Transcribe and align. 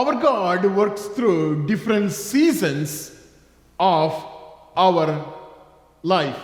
our 0.00 0.14
God 0.14 0.64
works 0.64 1.04
through 1.08 1.66
different 1.66 2.10
seasons 2.12 3.14
of 3.78 4.12
our 4.74 5.06
life. 6.02 6.40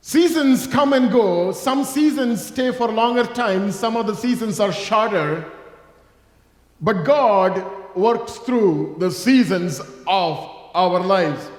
Seasons 0.00 0.66
come 0.66 0.94
and 0.94 1.12
go. 1.12 1.52
Some 1.52 1.84
seasons 1.84 2.46
stay 2.46 2.72
for 2.72 2.88
longer 2.90 3.24
time, 3.24 3.70
some 3.70 3.98
of 3.98 4.06
the 4.06 4.14
seasons 4.14 4.60
are 4.60 4.72
shorter. 4.72 5.50
But 6.80 7.04
God 7.04 7.62
works 7.94 8.38
through 8.38 8.96
the 8.98 9.10
seasons 9.10 9.80
of 10.06 10.50
our 10.74 11.00
lives. 11.00 11.50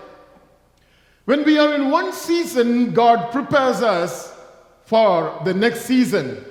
When 1.26 1.44
we 1.44 1.60
are 1.60 1.76
in 1.76 1.92
one 1.92 2.14
season, 2.14 2.94
God 2.94 3.32
prepares 3.32 3.84
us 3.84 4.34
for 4.86 5.40
the 5.46 5.54
next 5.54 5.82
season. 5.82 6.44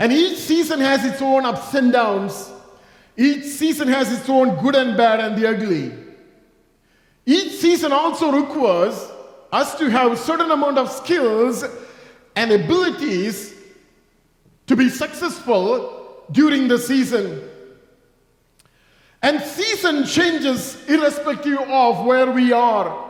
And 0.00 0.12
each 0.12 0.38
season 0.38 0.80
has 0.80 1.04
its 1.04 1.22
own 1.22 1.44
ups 1.44 1.72
and 1.74 1.92
downs. 1.92 2.52
Each 3.16 3.44
season 3.44 3.88
has 3.88 4.12
its 4.12 4.28
own 4.28 4.56
good 4.62 4.74
and 4.74 4.96
bad 4.96 5.20
and 5.20 5.36
the 5.36 5.48
ugly. 5.48 5.92
Each 7.24 7.52
season 7.52 7.92
also 7.92 8.30
requires 8.30 9.10
us 9.52 9.76
to 9.78 9.88
have 9.90 10.12
a 10.12 10.16
certain 10.16 10.50
amount 10.50 10.78
of 10.78 10.90
skills 10.90 11.64
and 12.34 12.52
abilities 12.52 13.54
to 14.66 14.76
be 14.76 14.88
successful 14.88 16.24
during 16.30 16.68
the 16.68 16.78
season. 16.78 17.42
And 19.22 19.40
season 19.40 20.04
changes 20.04 20.84
irrespective 20.88 21.58
of 21.60 22.04
where 22.04 22.30
we 22.30 22.52
are. 22.52 23.04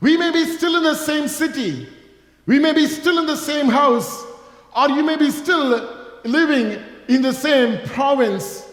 We 0.00 0.16
may 0.16 0.30
be 0.30 0.44
still 0.44 0.76
in 0.76 0.84
the 0.84 0.94
same 0.94 1.26
city, 1.28 1.88
we 2.46 2.58
may 2.58 2.72
be 2.72 2.86
still 2.86 3.18
in 3.18 3.26
the 3.26 3.36
same 3.36 3.66
house, 3.66 4.24
or 4.76 4.88
you 4.90 5.02
may 5.02 5.16
be 5.16 5.30
still 5.30 6.18
living 6.24 6.82
in 7.08 7.22
the 7.22 7.32
same 7.32 7.84
province, 7.88 8.67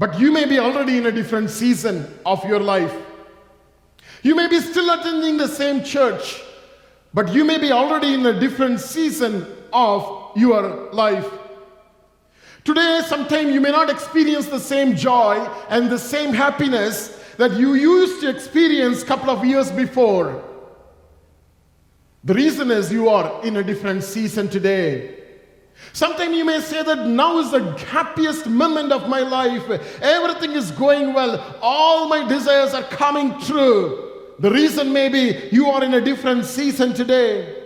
but 0.00 0.18
you 0.18 0.32
may 0.32 0.46
be 0.46 0.58
already 0.58 0.96
in 0.96 1.04
a 1.04 1.12
different 1.12 1.50
season 1.50 2.06
of 2.24 2.42
your 2.46 2.58
life. 2.58 2.94
You 4.22 4.34
may 4.34 4.48
be 4.48 4.58
still 4.58 4.88
attending 4.98 5.36
the 5.36 5.46
same 5.46 5.84
church, 5.84 6.40
but 7.12 7.30
you 7.34 7.44
may 7.44 7.58
be 7.58 7.70
already 7.70 8.14
in 8.14 8.24
a 8.24 8.40
different 8.40 8.80
season 8.80 9.46
of 9.74 10.32
your 10.34 10.90
life. 10.92 11.30
Today, 12.64 13.02
sometime 13.04 13.50
you 13.50 13.60
may 13.60 13.72
not 13.72 13.90
experience 13.90 14.46
the 14.46 14.58
same 14.58 14.96
joy 14.96 15.36
and 15.68 15.90
the 15.90 15.98
same 15.98 16.32
happiness 16.32 17.22
that 17.36 17.52
you 17.52 17.74
used 17.74 18.22
to 18.22 18.30
experience 18.30 19.02
a 19.02 19.06
couple 19.06 19.28
of 19.28 19.44
years 19.44 19.70
before. 19.70 20.42
The 22.24 22.32
reason 22.32 22.70
is 22.70 22.90
you 22.90 23.10
are 23.10 23.44
in 23.44 23.58
a 23.58 23.62
different 23.62 24.02
season 24.02 24.48
today. 24.48 25.19
Sometimes 25.92 26.36
you 26.36 26.44
may 26.44 26.60
say 26.60 26.82
that 26.82 27.06
now 27.06 27.38
is 27.38 27.50
the 27.50 27.72
happiest 27.86 28.46
moment 28.46 28.92
of 28.92 29.08
my 29.08 29.20
life. 29.20 29.68
Everything 30.00 30.52
is 30.52 30.70
going 30.70 31.12
well. 31.12 31.58
All 31.60 32.08
my 32.08 32.26
desires 32.28 32.74
are 32.74 32.84
coming 32.84 33.38
true. 33.40 34.34
The 34.38 34.50
reason 34.50 34.92
may 34.92 35.08
be 35.08 35.48
you 35.50 35.66
are 35.66 35.82
in 35.84 35.94
a 35.94 36.00
different 36.00 36.44
season 36.44 36.94
today. 36.94 37.64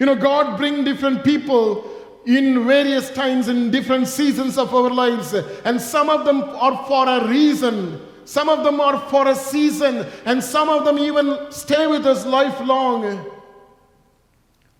You 0.00 0.06
know, 0.06 0.16
God 0.16 0.56
bring 0.56 0.84
different 0.84 1.24
people 1.24 1.90
in 2.26 2.66
various 2.66 3.10
times 3.10 3.48
in 3.48 3.70
different 3.70 4.08
seasons 4.08 4.56
of 4.56 4.74
our 4.74 4.90
lives 4.90 5.34
and 5.64 5.80
some 5.80 6.08
of 6.08 6.24
them 6.24 6.42
are 6.42 6.84
for 6.86 7.06
a 7.06 7.28
reason 7.28 8.00
some 8.24 8.48
of 8.48 8.64
them 8.64 8.80
are 8.80 8.98
for 9.10 9.28
a 9.28 9.34
season 9.34 10.06
and 10.24 10.42
some 10.42 10.70
of 10.70 10.86
them 10.86 10.98
even 10.98 11.36
stay 11.50 11.86
with 11.86 12.06
us 12.06 12.24
lifelong 12.24 13.30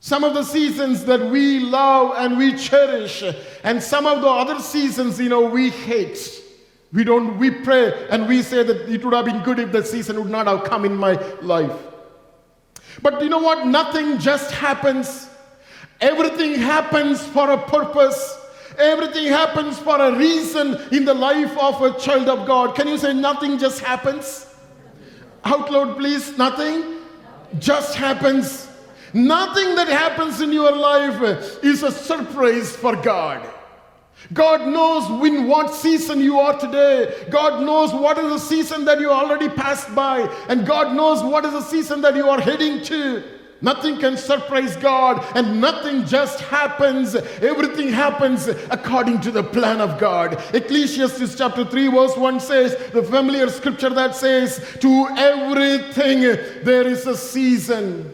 some 0.04 0.22
of 0.22 0.34
the 0.34 0.42
seasons 0.42 1.04
that 1.06 1.20
we 1.30 1.60
love 1.60 2.14
and 2.18 2.36
we 2.36 2.52
cherish 2.54 3.22
and 3.62 3.82
some 3.82 4.06
of 4.06 4.20
the 4.20 4.28
other 4.28 4.58
seasons 4.60 5.18
you 5.18 5.28
know 5.28 5.42
we 5.58 5.70
hate 5.70 6.42
we 6.92 7.04
don't 7.04 7.38
we 7.38 7.50
pray 7.50 8.06
and 8.10 8.28
we 8.28 8.42
say 8.42 8.62
that 8.62 8.88
it 8.88 9.04
would 9.04 9.14
have 9.14 9.24
been 9.24 9.42
good 9.42 9.58
if 9.58 9.72
that 9.72 9.86
season 9.86 10.20
would 10.20 10.30
not 10.30 10.46
have 10.46 10.64
come 10.64 10.84
in 10.84 10.94
my 10.94 11.14
life 11.40 11.76
but 13.02 13.22
you 13.22 13.30
know 13.30 13.38
what 13.38 13.66
nothing 13.66 14.18
just 14.18 14.50
happens 14.50 15.28
Everything 16.00 16.54
happens 16.54 17.24
for 17.24 17.50
a 17.50 17.58
purpose. 17.58 18.38
Everything 18.78 19.28
happens 19.28 19.78
for 19.78 19.98
a 19.98 20.12
reason 20.16 20.76
in 20.92 21.04
the 21.04 21.14
life 21.14 21.56
of 21.56 21.80
a 21.80 21.98
child 21.98 22.28
of 22.28 22.46
God. 22.46 22.74
Can 22.74 22.88
you 22.88 22.98
say 22.98 23.14
nothing 23.14 23.58
just 23.58 23.80
happens? 23.80 24.46
Out 25.44 25.70
loud, 25.70 25.96
please. 25.96 26.36
Nothing 26.36 26.98
just 27.58 27.94
happens. 27.94 28.63
Nothing 29.14 29.76
that 29.76 29.86
happens 29.86 30.40
in 30.40 30.52
your 30.52 30.72
life 30.72 31.62
is 31.62 31.84
a 31.84 31.92
surprise 31.92 32.74
for 32.74 32.96
God. 32.96 33.48
God 34.32 34.66
knows 34.66 35.08
in 35.24 35.46
what 35.46 35.72
season 35.72 36.20
you 36.20 36.40
are 36.40 36.58
today. 36.58 37.26
God 37.30 37.62
knows 37.62 37.92
what 37.92 38.18
is 38.18 38.24
the 38.24 38.38
season 38.38 38.84
that 38.86 38.98
you 38.98 39.10
already 39.10 39.48
passed 39.48 39.94
by. 39.94 40.20
And 40.48 40.66
God 40.66 40.96
knows 40.96 41.22
what 41.22 41.44
is 41.44 41.52
the 41.52 41.62
season 41.62 42.00
that 42.00 42.16
you 42.16 42.28
are 42.28 42.40
heading 42.40 42.82
to. 42.84 43.22
Nothing 43.60 43.98
can 43.98 44.16
surprise 44.18 44.76
God, 44.76 45.24
and 45.34 45.58
nothing 45.58 46.04
just 46.04 46.40
happens. 46.40 47.14
Everything 47.14 47.88
happens 47.88 48.46
according 48.46 49.22
to 49.22 49.30
the 49.30 49.42
plan 49.42 49.80
of 49.80 49.98
God. 49.98 50.42
Ecclesiastes 50.54 51.34
chapter 51.34 51.64
3, 51.64 51.88
verse 51.88 52.16
1 52.16 52.40
says, 52.40 52.76
the 52.92 53.02
familiar 53.02 53.48
scripture 53.48 53.88
that 53.90 54.14
says, 54.14 54.76
To 54.80 55.08
everything 55.16 56.20
there 56.62 56.86
is 56.86 57.06
a 57.06 57.16
season, 57.16 58.13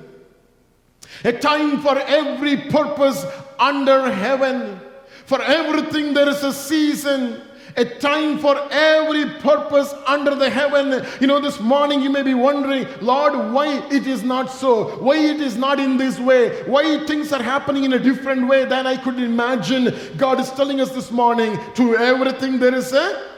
a 1.24 1.32
time 1.32 1.80
for 1.80 1.98
every 1.98 2.56
purpose 2.70 3.24
under 3.58 4.10
heaven. 4.10 4.80
For 5.26 5.40
everything 5.42 6.14
there 6.14 6.28
is 6.28 6.42
a 6.42 6.52
season 6.52 7.42
a 7.76 7.84
time 7.84 8.38
for 8.38 8.56
every 8.70 9.26
purpose 9.40 9.94
under 10.06 10.34
the 10.34 10.50
heaven. 10.50 11.06
You 11.20 11.26
know, 11.26 11.40
this 11.40 11.60
morning 11.60 12.02
you 12.02 12.10
may 12.10 12.22
be 12.22 12.34
wondering, 12.34 12.86
Lord, 13.00 13.52
why 13.52 13.78
it 13.90 14.06
is 14.06 14.22
not 14.22 14.50
so? 14.50 14.96
Why 14.98 15.16
it 15.16 15.40
is 15.40 15.56
not 15.56 15.78
in 15.78 15.96
this 15.96 16.18
way? 16.18 16.62
Why 16.64 17.04
things 17.06 17.32
are 17.32 17.42
happening 17.42 17.84
in 17.84 17.92
a 17.92 17.98
different 17.98 18.48
way 18.48 18.64
than 18.64 18.86
I 18.86 18.96
could 18.96 19.18
imagine? 19.18 19.94
God 20.16 20.40
is 20.40 20.50
telling 20.50 20.80
us 20.80 20.90
this 20.90 21.10
morning 21.10 21.58
to 21.74 21.96
everything 21.96 22.58
there 22.58 22.74
is 22.74 22.92
a 22.92 23.30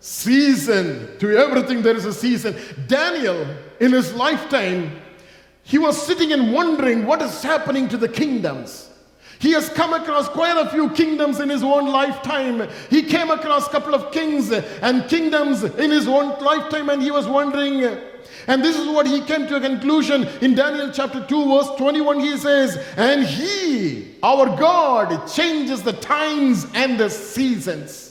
season. 0.00 1.16
To 1.18 1.36
everything 1.36 1.82
there 1.82 1.96
is 1.96 2.04
a 2.04 2.12
season. 2.12 2.56
Daniel, 2.86 3.46
in 3.80 3.92
his 3.92 4.12
lifetime, 4.14 4.92
he 5.68 5.76
was 5.76 6.00
sitting 6.00 6.32
and 6.32 6.50
wondering 6.50 7.04
what 7.04 7.20
is 7.20 7.42
happening 7.42 7.90
to 7.90 7.98
the 7.98 8.08
kingdoms. 8.08 8.88
He 9.38 9.52
has 9.52 9.68
come 9.68 9.92
across 9.92 10.26
quite 10.26 10.56
a 10.56 10.70
few 10.70 10.88
kingdoms 10.90 11.40
in 11.40 11.50
his 11.50 11.62
own 11.62 11.92
lifetime. 11.92 12.66
He 12.88 13.02
came 13.02 13.30
across 13.30 13.66
a 13.66 13.70
couple 13.70 13.94
of 13.94 14.10
kings 14.10 14.50
and 14.50 15.06
kingdoms 15.10 15.64
in 15.64 15.90
his 15.90 16.08
own 16.08 16.42
lifetime, 16.42 16.88
and 16.88 17.02
he 17.02 17.10
was 17.10 17.28
wondering. 17.28 17.84
And 18.46 18.64
this 18.64 18.78
is 18.78 18.88
what 18.88 19.06
he 19.06 19.20
came 19.20 19.46
to 19.46 19.56
a 19.56 19.60
conclusion 19.60 20.24
in 20.40 20.54
Daniel 20.54 20.90
chapter 20.90 21.22
2, 21.26 21.48
verse 21.48 21.68
21. 21.76 22.20
He 22.20 22.38
says, 22.38 22.82
And 22.96 23.26
he, 23.26 24.16
our 24.22 24.46
God, 24.56 25.26
changes 25.26 25.82
the 25.82 25.92
times 25.92 26.66
and 26.72 26.98
the 26.98 27.10
seasons. 27.10 28.07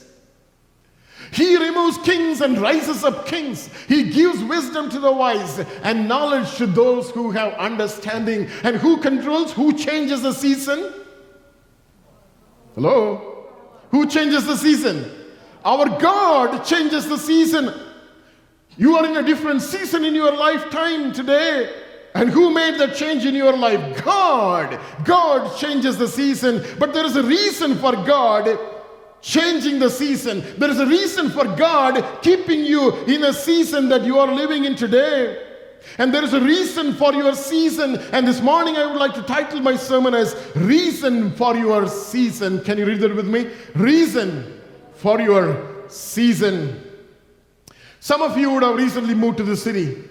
He 1.32 1.58
removes 1.58 1.98
kings 2.00 2.42
and 2.42 2.58
raises 2.58 3.04
up 3.04 3.28
kings. 3.28 3.70
He 3.88 4.10
gives 4.12 4.44
wisdom 4.44 4.90
to 4.90 5.00
the 5.00 5.12
wise 5.12 5.60
and 5.84 6.08
knowledge 6.08 6.56
to 6.56 6.66
those 6.66 7.10
who 7.12 7.32
have 7.32 7.54
understanding. 7.54 8.50
And 8.64 8.78
who 8.78 8.98
controls, 8.98 9.52
who 9.54 9.74
changes 9.74 10.22
the 10.22 10.34
season? 10.34 10.94
Hello? 12.76 13.46
Who 13.92 14.08
changes 14.08 14.46
the 14.46 14.56
season? 14.56 15.12
Our 15.66 16.00
God 16.00 16.64
changes 16.64 17.08
the 17.08 17.18
season. 17.18 17.74
You 18.78 18.96
are 18.96 19.06
in 19.06 19.18
a 19.18 19.24
different 19.24 19.62
season 19.62 20.06
in 20.06 20.14
your 20.14 20.36
lifetime 20.36 21.12
today. 21.12 21.74
And 22.14 22.30
who 22.30 22.52
made 22.52 22.80
that 22.80 22.96
change 22.96 23.26
in 23.26 23.36
your 23.36 23.56
life? 23.56 24.04
God. 24.04 24.80
God 25.04 25.58
changes 25.58 25.98
the 25.98 26.08
season. 26.08 26.64
But 26.80 26.94
there 26.94 27.06
is 27.06 27.16
a 27.16 27.24
reason 27.24 27.76
for 27.76 27.94
God 27.94 28.58
changing 29.22 29.80
the 29.80 29.90
season. 29.90 30.44
There 30.58 30.70
is 30.70 30.80
a 30.80 30.86
reason 30.86 31.30
for 31.30 31.46
God 31.46 32.22
keeping 32.22 32.64
you 32.64 32.94
in 33.06 33.24
a 33.24 33.34
season 33.34 33.90
that 33.90 34.04
you 34.04 34.20
are 34.20 34.34
living 34.34 34.66
in 34.66 34.76
today. 34.76 35.44
And 35.98 36.14
there 36.14 36.24
is 36.24 36.34
a 36.34 36.42
reason 36.42 36.94
for 36.94 37.14
your 37.14 37.34
season. 37.34 37.98
And 38.12 38.28
this 38.28 38.42
morning 38.42 38.76
I 38.76 38.86
would 38.86 38.98
like 38.98 39.14
to 39.16 39.24
title 39.24 39.62
my 39.62 39.76
sermon 39.76 40.14
as 40.14 40.36
Reason 40.56 41.32
for 41.32 41.56
Your 41.56 41.88
Season. 41.88 42.64
Can 42.64 42.78
you 42.78 42.86
read 42.86 43.00
that 43.00 43.16
with 43.16 43.28
me? 43.28 43.50
Reason 43.74 44.62
for 44.94 45.20
Your 45.20 45.90
Season. 45.90 46.84
Some 48.00 48.22
of 48.22 48.38
you 48.38 48.52
would 48.52 48.64
have 48.64 48.76
recently 48.76 49.16
moved 49.16 49.38
to 49.38 49.44
the 49.44 49.58
city. 49.58 50.04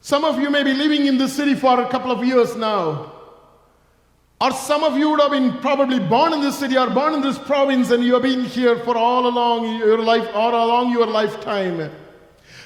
Some 0.00 0.24
of 0.24 0.40
you 0.40 0.50
may 0.50 0.62
be 0.62 0.72
living 0.72 1.06
in 1.06 1.18
the 1.18 1.28
city 1.28 1.54
for 1.54 1.80
a 1.80 1.88
couple 1.88 2.10
of 2.10 2.24
years 2.24 2.56
now. 2.56 3.12
Or 4.38 4.52
some 4.52 4.84
of 4.84 4.98
you 4.98 5.10
would 5.10 5.20
have 5.20 5.30
been 5.30 5.58
probably 5.60 5.98
born 5.98 6.34
in 6.34 6.42
this 6.42 6.58
city 6.58 6.76
or 6.76 6.90
born 6.90 7.14
in 7.14 7.22
this 7.22 7.38
province 7.38 7.90
and 7.90 8.04
you 8.04 8.12
have 8.14 8.22
been 8.22 8.44
here 8.44 8.78
for 8.80 8.96
all 8.96 9.26
along 9.26 9.76
your 9.78 9.98
life, 9.98 10.28
all 10.34 10.50
along 10.50 10.90
your 10.90 11.06
lifetime. 11.06 11.90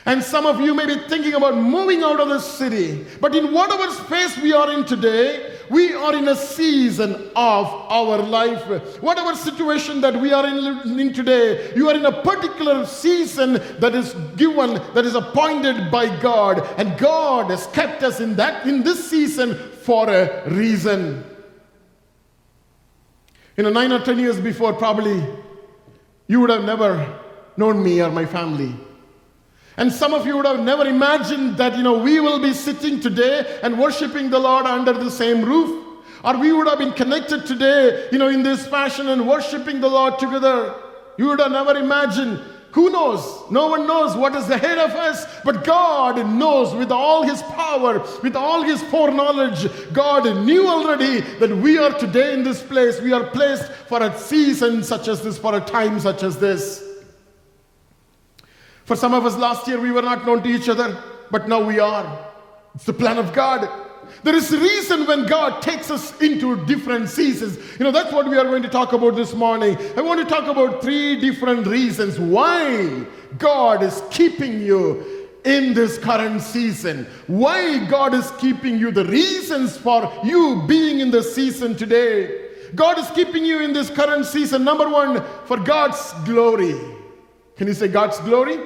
And 0.06 0.20
some 0.22 0.46
of 0.46 0.61
you 0.61 0.75
may 0.75 0.87
be 0.87 0.96
thinking 1.08 1.34
about 1.34 1.56
moving 1.56 2.02
out 2.02 2.19
of 2.19 2.28
the 2.28 2.40
city. 2.40 3.06
But 3.20 3.37
in 3.37 3.52
whatever 3.52 3.93
space 3.93 4.37
we 4.38 4.52
are 4.52 4.72
in 4.72 4.84
today, 4.84 5.58
we 5.69 5.94
are 5.94 6.17
in 6.17 6.26
a 6.26 6.34
season 6.34 7.31
of 7.37 7.67
our 7.67 8.19
life. 8.19 8.66
Whatever 9.00 9.37
situation 9.37 10.00
that 10.00 10.20
we 10.20 10.32
are 10.32 10.46
in, 10.46 10.99
in 10.99 11.12
today, 11.12 11.73
you 11.76 11.88
are 11.88 11.94
in 11.94 12.06
a 12.06 12.23
particular 12.23 12.84
season 12.87 13.62
that 13.78 13.94
is 13.94 14.14
given, 14.37 14.75
that 14.94 15.05
is 15.05 15.14
appointed 15.14 15.90
by 15.93 16.08
God. 16.20 16.66
And 16.78 16.99
God 16.99 17.50
has 17.50 17.69
kept 17.69 18.02
us 18.02 18.19
in 18.19 18.34
that 18.37 18.66
in 18.66 18.82
this 18.82 19.08
season 19.08 19.55
for 19.82 20.08
a 20.08 20.50
reason. 20.50 21.29
You 23.60 23.64
know, 23.64 23.72
nine 23.72 23.92
or 23.92 23.98
ten 23.98 24.18
years 24.18 24.40
before, 24.40 24.72
probably 24.72 25.22
you 26.28 26.40
would 26.40 26.48
have 26.48 26.64
never 26.64 27.20
known 27.58 27.82
me 27.82 28.00
or 28.00 28.10
my 28.10 28.24
family. 28.24 28.74
And 29.76 29.92
some 29.92 30.14
of 30.14 30.26
you 30.26 30.38
would 30.38 30.46
have 30.46 30.60
never 30.60 30.86
imagined 30.86 31.58
that, 31.58 31.76
you 31.76 31.82
know, 31.82 31.98
we 31.98 32.20
will 32.20 32.38
be 32.38 32.54
sitting 32.54 33.00
today 33.00 33.60
and 33.62 33.78
worshiping 33.78 34.30
the 34.30 34.38
Lord 34.38 34.64
under 34.64 34.94
the 34.94 35.10
same 35.10 35.44
roof. 35.44 36.00
Or 36.24 36.38
we 36.38 36.52
would 36.52 36.68
have 36.68 36.78
been 36.78 36.94
connected 36.94 37.44
today, 37.44 38.08
you 38.10 38.16
know, 38.16 38.28
in 38.28 38.42
this 38.42 38.66
fashion 38.66 39.08
and 39.08 39.28
worshiping 39.28 39.82
the 39.82 39.90
Lord 39.90 40.18
together. 40.18 40.74
You 41.18 41.26
would 41.26 41.40
have 41.40 41.52
never 41.52 41.76
imagined. 41.76 42.40
Who 42.72 42.90
knows? 42.90 43.50
No 43.50 43.67
one 43.67 43.87
knows 43.87 44.17
what 44.17 44.34
is 44.37 44.49
ahead 44.49 44.78
of 44.78 44.90
us, 44.90 45.26
but 45.44 45.64
God 45.64 46.25
knows 46.26 46.72
with 46.75 46.93
all 46.93 47.25
His 47.25 47.43
power, 47.43 47.99
with 48.22 48.37
all 48.37 48.62
His 48.62 48.81
foreknowledge. 48.84 49.69
God 49.93 50.44
knew 50.44 50.69
already 50.69 51.20
that 51.38 51.50
we 51.50 51.78
are 51.78 51.93
today 51.99 52.32
in 52.32 52.44
this 52.44 52.62
place. 52.62 53.00
We 53.00 53.12
are 53.12 53.25
placed 53.25 53.72
for 53.88 54.00
a 54.02 54.17
season 54.17 54.84
such 54.84 55.08
as 55.08 55.22
this, 55.22 55.37
for 55.37 55.56
a 55.56 55.61
time 55.61 55.99
such 55.99 56.22
as 56.22 56.38
this. 56.38 56.87
For 58.84 58.94
some 58.94 59.14
of 59.14 59.26
us 59.26 59.37
last 59.37 59.66
year, 59.66 59.81
we 59.81 59.90
were 59.90 60.02
not 60.02 60.25
known 60.25 60.43
to 60.44 60.49
each 60.49 60.69
other, 60.69 60.96
but 61.31 61.49
now 61.49 61.64
we 61.64 61.81
are. 61.81 62.26
It's 62.76 62.84
the 62.84 62.93
plan 62.93 63.19
of 63.19 63.32
God. 63.32 63.69
There 64.22 64.34
is 64.34 64.52
a 64.52 64.58
reason 64.58 65.06
when 65.06 65.26
God 65.26 65.62
takes 65.62 65.90
us 65.90 66.18
into 66.20 66.64
different 66.66 67.08
seasons. 67.08 67.56
You 67.78 67.84
know, 67.84 67.90
that's 67.90 68.12
what 68.12 68.28
we 68.28 68.36
are 68.36 68.44
going 68.44 68.62
to 68.62 68.68
talk 68.68 68.92
about 68.92 69.16
this 69.16 69.34
morning. 69.34 69.76
I 69.96 70.02
want 70.02 70.20
to 70.20 70.26
talk 70.26 70.46
about 70.46 70.82
three 70.82 71.18
different 71.18 71.66
reasons 71.66 72.18
why 72.18 73.06
God 73.38 73.82
is 73.82 74.02
keeping 74.10 74.60
you 74.60 75.28
in 75.44 75.72
this 75.72 75.98
current 75.98 76.42
season. 76.42 77.06
Why 77.26 77.84
God 77.86 78.14
is 78.14 78.30
keeping 78.32 78.78
you, 78.78 78.90
the 78.90 79.06
reasons 79.06 79.76
for 79.76 80.12
you 80.24 80.62
being 80.66 81.00
in 81.00 81.10
the 81.10 81.22
season 81.22 81.76
today. 81.76 82.48
God 82.74 82.98
is 82.98 83.10
keeping 83.10 83.44
you 83.44 83.60
in 83.60 83.72
this 83.72 83.90
current 83.90 84.26
season. 84.26 84.64
Number 84.64 84.88
one, 84.88 85.24
for 85.46 85.56
God's 85.56 86.12
glory. 86.24 86.78
Can 87.56 87.66
you 87.66 87.74
say 87.74 87.88
God's 87.88 88.18
glory? 88.20 88.58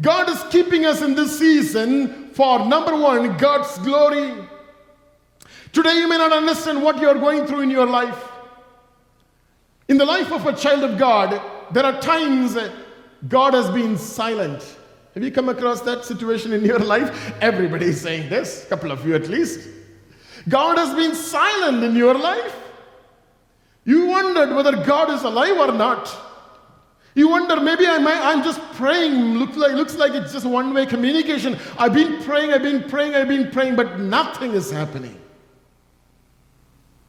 God 0.00 0.28
is 0.28 0.42
keeping 0.50 0.84
us 0.84 1.02
in 1.02 1.14
this 1.14 1.38
season 1.38 2.23
for 2.34 2.66
number 2.66 2.96
one, 2.96 3.36
God's 3.36 3.78
glory. 3.78 4.34
Today, 5.72 5.98
you 5.98 6.08
may 6.08 6.18
not 6.18 6.32
understand 6.32 6.82
what 6.82 7.00
you 7.00 7.08
are 7.08 7.14
going 7.14 7.46
through 7.46 7.60
in 7.60 7.70
your 7.70 7.86
life. 7.86 8.28
In 9.88 9.98
the 9.98 10.04
life 10.04 10.32
of 10.32 10.44
a 10.46 10.52
child 10.52 10.82
of 10.82 10.98
God, 10.98 11.40
there 11.72 11.84
are 11.84 12.00
times 12.00 12.54
that 12.54 12.72
God 13.28 13.54
has 13.54 13.70
been 13.70 13.96
silent. 13.96 14.62
Have 15.14 15.22
you 15.22 15.30
come 15.30 15.48
across 15.48 15.80
that 15.82 16.04
situation 16.04 16.52
in 16.52 16.64
your 16.64 16.78
life? 16.94 17.32
Everybody 17.40 17.86
is 17.86 18.00
saying 18.00 18.28
this, 18.28 18.64
a 18.64 18.66
couple 18.66 18.90
of 18.90 19.06
you 19.06 19.14
at 19.14 19.28
least. 19.28 19.68
God 20.48 20.76
has 20.76 20.94
been 20.94 21.14
silent 21.14 21.84
in 21.84 21.94
your 21.94 22.14
life. 22.14 22.56
You 23.84 24.06
wondered 24.06 24.54
whether 24.56 24.84
God 24.84 25.10
is 25.10 25.22
alive 25.22 25.56
or 25.56 25.72
not. 25.72 26.12
You 27.14 27.28
wonder, 27.28 27.60
maybe 27.60 27.86
I 27.86 27.98
might, 27.98 28.20
I'm 28.20 28.42
just 28.42 28.60
praying. 28.72 29.14
Looks 29.38 29.56
like, 29.56 29.72
looks 29.72 29.94
like 29.94 30.14
it's 30.14 30.32
just 30.32 30.46
one 30.46 30.74
way 30.74 30.84
communication. 30.84 31.56
I've 31.78 31.94
been 31.94 32.22
praying, 32.24 32.52
I've 32.52 32.62
been 32.62 32.88
praying, 32.88 33.14
I've 33.14 33.28
been 33.28 33.50
praying, 33.52 33.76
but 33.76 34.00
nothing 34.00 34.52
is 34.52 34.70
happening. 34.70 35.20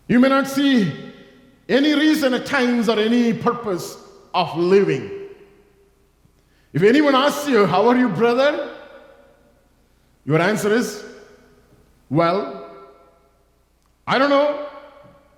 You 0.07 0.19
may 0.19 0.29
not 0.29 0.47
see 0.47 0.93
any 1.67 1.95
reason 1.95 2.35
at 2.35 2.45
times 2.45 2.87
or 2.87 2.99
any 2.99 3.33
purpose 3.33 3.97
of 4.35 4.55
living. 4.55 5.09
If 6.71 6.83
anyone 6.83 7.15
asks 7.15 7.47
you, 7.47 7.65
How 7.65 7.87
are 7.87 7.97
you, 7.97 8.09
brother? 8.09 8.75
Your 10.25 10.39
answer 10.39 10.71
is, 10.71 11.03
Well, 12.11 12.69
I 14.05 14.19
don't 14.19 14.29
know 14.29 14.67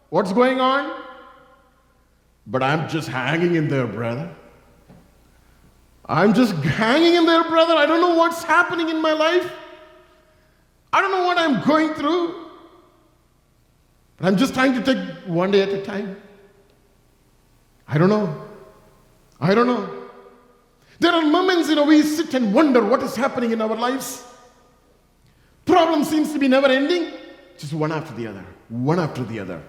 what's 0.10 0.34
going 0.34 0.60
on, 0.60 1.04
but 2.46 2.62
I'm 2.62 2.90
just 2.90 3.08
hanging 3.08 3.56
in 3.56 3.70
there, 3.70 3.88
brother. 3.88 4.36
I'm 6.08 6.34
just 6.34 6.54
hanging 6.54 7.16
in 7.16 7.26
there, 7.26 7.44
brother. 7.44 7.76
I 7.76 7.86
don't 7.86 8.02
know 8.02 8.16
what's 8.16 8.44
happening 8.44 8.90
in 8.90 9.02
my 9.02 9.12
life. 9.14 9.52
I 10.94 11.02
don't 11.02 11.12
know 11.12 11.26
what 11.26 11.38
I'm 11.38 11.62
going 11.68 11.94
through. 11.94 12.46
But 14.18 14.28
I'm 14.28 14.38
just 14.38 14.54
trying 14.54 14.74
to 14.74 14.82
take 14.82 14.98
one 15.28 15.52
day 15.52 15.62
at 15.62 15.70
a 15.70 15.82
time. 15.84 16.20
I 17.88 17.98
don't 17.98 18.10
know. 18.10 18.46
I 19.40 19.54
don't 19.54 19.68
know. 19.68 20.08
There 21.00 21.12
are 21.12 21.22
moments, 21.22 21.70
you 21.70 21.76
know, 21.76 21.86
we 21.86 22.02
sit 22.02 22.34
and 22.34 22.54
wonder 22.54 22.84
what 22.84 23.04
is 23.04 23.16
happening 23.16 23.52
in 23.52 23.62
our 23.62 23.76
lives. 23.76 24.24
Problem 25.66 26.04
seems 26.04 26.34
to 26.34 26.40
be 26.40 26.48
never 26.48 26.68
ending, 26.68 27.12
just 27.58 27.74
one 27.74 27.92
after 27.92 28.14
the 28.16 28.26
other, 28.26 28.46
one 28.70 29.00
after 29.00 29.24
the 29.24 29.40
other. 29.40 29.62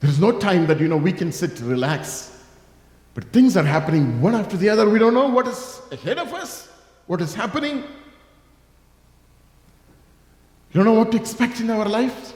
There's 0.00 0.18
no 0.18 0.38
time 0.38 0.66
that, 0.66 0.80
you 0.80 0.88
know, 0.88 0.96
we 0.96 1.12
can 1.12 1.32
sit, 1.32 1.60
relax, 1.60 2.31
but 3.14 3.24
things 3.32 3.56
are 3.56 3.64
happening 3.64 4.20
one 4.20 4.34
after 4.34 4.56
the 4.56 4.68
other. 4.68 4.88
We 4.88 4.98
don't 4.98 5.14
know 5.14 5.28
what 5.28 5.46
is 5.46 5.80
ahead 5.90 6.18
of 6.18 6.32
us, 6.32 6.68
what 7.06 7.20
is 7.20 7.34
happening. 7.34 7.84
You 10.72 10.78
don't 10.78 10.86
know 10.86 10.94
what 10.94 11.12
to 11.12 11.18
expect 11.18 11.60
in 11.60 11.70
our 11.70 11.86
lives. 11.86 12.32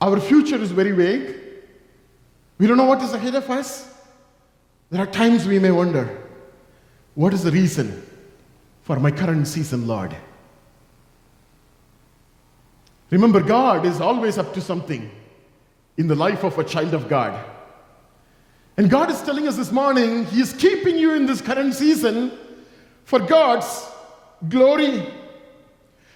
Our 0.00 0.20
future 0.20 0.56
is 0.56 0.70
very 0.70 0.92
vague. 0.92 1.36
We 2.58 2.66
don't 2.66 2.76
know 2.76 2.84
what 2.84 3.02
is 3.02 3.12
ahead 3.12 3.34
of 3.34 3.50
us. 3.50 3.92
There 4.90 5.02
are 5.02 5.10
times 5.10 5.46
we 5.46 5.58
may 5.58 5.72
wonder 5.72 6.22
what 7.14 7.34
is 7.34 7.42
the 7.42 7.50
reason 7.50 8.06
for 8.82 9.00
my 9.00 9.10
current 9.10 9.48
season, 9.48 9.88
Lord? 9.88 10.14
Remember, 13.10 13.40
God 13.40 13.86
is 13.86 14.00
always 14.00 14.38
up 14.38 14.54
to 14.54 14.60
something 14.60 15.10
in 15.96 16.06
the 16.06 16.14
life 16.14 16.44
of 16.44 16.58
a 16.58 16.64
child 16.64 16.94
of 16.94 17.08
God. 17.08 17.53
And 18.76 18.90
God 18.90 19.10
is 19.10 19.22
telling 19.22 19.46
us 19.46 19.56
this 19.56 19.70
morning, 19.70 20.26
He 20.26 20.40
is 20.40 20.52
keeping 20.52 20.96
you 20.96 21.14
in 21.14 21.26
this 21.26 21.40
current 21.40 21.74
season 21.74 22.32
for 23.04 23.20
God's 23.20 23.88
glory. 24.48 25.06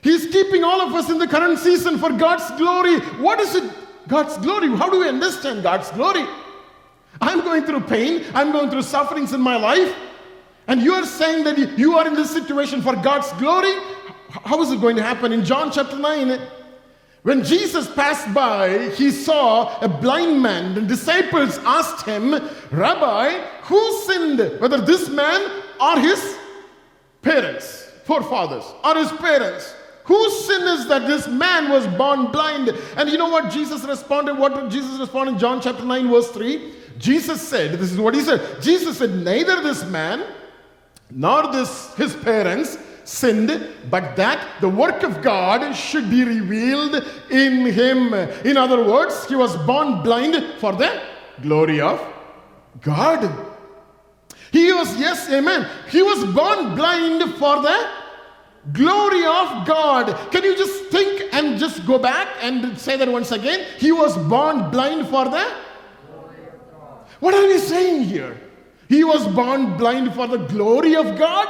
He 0.03 0.11
is 0.11 0.27
keeping 0.33 0.65
all 0.65 0.81
of 0.81 0.95
us 0.95 1.11
in 1.11 1.19
the 1.19 1.27
current 1.27 1.59
season 1.59 1.99
for 1.99 2.11
God's 2.11 2.51
glory. 2.59 2.99
What 3.21 3.41
is 3.41 3.55
it? 3.55 3.73
God's 4.09 4.37
glory. 4.39 4.69
How 4.77 4.89
do 4.89 5.01
we 5.01 5.09
understand 5.09 5.63
God's 5.63 5.91
glory? 5.91 6.25
I'm 7.21 7.41
going 7.41 7.65
through 7.65 7.81
pain, 7.81 8.25
I'm 8.35 8.53
going 8.53 8.71
through 8.71 8.83
sufferings 8.83 9.33
in 9.33 9.41
my 9.41 9.57
life, 9.57 9.95
and 10.67 10.81
you 10.81 10.95
are 10.95 11.05
saying 11.05 11.45
that 11.45 11.79
you 11.79 11.97
are 11.97 12.07
in 12.07 12.15
this 12.15 12.31
situation 12.31 12.81
for 12.81 12.95
God's 12.97 13.33
glory? 13.35 13.75
How 14.31 14.61
is 14.63 14.71
it 14.71 14.81
going 14.81 14.97
to 14.97 15.03
happen? 15.03 15.33
In 15.33 15.45
John 15.45 15.73
chapter 15.73 15.99
9, 15.99 16.41
when 17.29 17.45
Jesus 17.45 17.87
passed 17.95 18.33
by, 18.33 18.89
he 18.95 19.11
saw 19.11 19.79
a 19.81 19.87
blind 19.87 20.41
man. 20.41 20.73
The 20.73 20.81
disciples 20.81 21.59
asked 21.59 22.07
him, 22.07 22.31
Rabbi, 22.71 23.33
who 23.65 23.93
sinned, 24.05 24.59
whether 24.59 24.81
this 24.81 25.11
man 25.11 25.63
or 25.79 25.99
his 25.99 26.39
parents, 27.21 27.91
forefathers, 28.05 28.65
or 28.83 28.95
his 28.95 29.13
parents? 29.13 29.75
Whose 30.05 30.47
sin 30.47 30.63
is 30.69 30.89
that 30.89 31.07
this 31.07 31.29
man 31.29 31.69
was 31.69 31.87
born 31.99 32.33
blind? 32.33 32.71
And 32.97 33.11
you 33.11 33.19
know 33.19 33.29
what 33.29 33.53
Jesus 33.53 33.85
responded? 33.85 34.39
What 34.39 34.55
did 34.55 34.71
Jesus 34.71 34.99
respond 34.99 35.29
in 35.29 35.39
John 35.39 35.61
chapter 35.61 35.85
9, 35.85 36.09
verse 36.09 36.31
3? 36.31 36.73
Jesus 36.97 37.47
said, 37.47 37.79
This 37.79 37.93
is 37.93 37.99
what 37.99 38.15
he 38.15 38.23
said. 38.23 38.63
Jesus 38.63 38.97
said, 38.97 39.11
Neither 39.11 39.63
this 39.63 39.85
man 39.85 40.25
nor 41.11 41.53
this 41.53 41.95
his 41.97 42.17
parents 42.17 42.79
sinned, 43.09 43.67
but 43.91 44.17
that 44.17 44.61
the 44.61 44.69
work 44.69 45.03
of 45.03 45.23
God 45.23 45.73
should 45.73 46.11
be 46.11 46.25
revealed 46.25 47.03
in 47.31 47.65
him. 47.65 48.13
In 48.45 48.59
other 48.59 48.85
words, 48.85 49.27
he 49.27 49.35
was 49.35 49.57
born 49.65 50.03
blind 50.03 50.37
for 50.59 50.73
the 50.73 51.03
glory 51.41 51.81
of 51.81 51.99
God. 52.83 53.47
He 54.53 54.73
was, 54.73 54.95
yes, 55.01 55.31
amen. 55.31 55.67
He 55.89 56.03
was 56.03 56.23
born 56.35 56.75
blind 56.75 57.23
for 57.37 57.63
the 57.63 57.91
glory 58.75 59.25
of 59.25 59.67
God. 59.67 60.31
Can 60.31 60.45
you 60.45 60.55
just 60.57 60.87
think 60.91 61.33
and 61.33 61.59
just 61.59 61.87
go 61.87 61.99
back 61.99 62.29
and 62.43 62.79
say 62.79 62.97
that 62.99 63.11
once 63.11 63.33
again? 63.33 63.67
He 63.79 63.91
was 63.91 64.19
born 64.29 64.71
blind 64.71 65.09
for 65.09 65.25
the 65.25 65.49
glory 66.11 66.45
of 66.47 66.71
God. 66.73 67.07
What 67.21 67.35
are 67.35 67.47
we 67.47 67.59
saying 67.59 68.05
here? 68.05 68.39
He 68.87 69.03
was 69.03 69.27
born 69.29 69.79
blind 69.79 70.15
for 70.15 70.27
the 70.27 70.39
glory 70.39 70.95
of 70.95 71.19
God? 71.19 71.49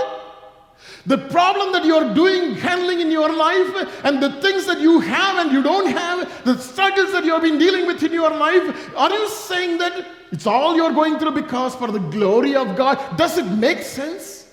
The 1.08 1.16
problem 1.16 1.72
that 1.72 1.86
you're 1.86 2.12
doing, 2.12 2.54
handling 2.54 3.00
in 3.00 3.10
your 3.10 3.32
life, 3.34 4.04
and 4.04 4.22
the 4.22 4.30
things 4.42 4.66
that 4.66 4.78
you 4.78 5.00
have 5.00 5.38
and 5.38 5.50
you 5.50 5.62
don't 5.62 5.86
have, 5.86 6.44
the 6.44 6.58
struggles 6.58 7.12
that 7.12 7.24
you 7.24 7.32
have 7.32 7.40
been 7.40 7.58
dealing 7.58 7.86
with 7.86 8.02
in 8.02 8.12
your 8.12 8.30
life, 8.30 8.94
are 8.94 9.10
you 9.10 9.26
saying 9.30 9.78
that 9.78 10.06
it's 10.30 10.46
all 10.46 10.76
you're 10.76 10.92
going 10.92 11.18
through 11.18 11.30
because 11.30 11.74
for 11.74 11.90
the 11.90 11.98
glory 11.98 12.54
of 12.54 12.76
God? 12.76 13.16
Does 13.16 13.38
it 13.38 13.46
make 13.46 13.78
sense? 13.78 14.48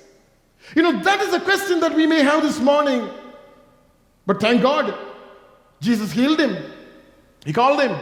You 0.77 0.81
know, 0.81 1.03
that 1.03 1.19
is 1.19 1.33
a 1.33 1.41
question 1.41 1.81
that 1.81 1.93
we 1.93 2.05
may 2.05 2.23
have 2.23 2.41
this 2.41 2.61
morning. 2.61 3.09
But 4.25 4.39
thank 4.39 4.61
God, 4.61 4.97
Jesus 5.81 6.13
healed 6.13 6.39
him. 6.39 6.71
He 7.45 7.51
called 7.51 7.81
him. 7.81 7.99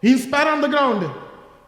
He 0.00 0.16
spat 0.18 0.46
on 0.46 0.60
the 0.60 0.68
ground 0.68 1.10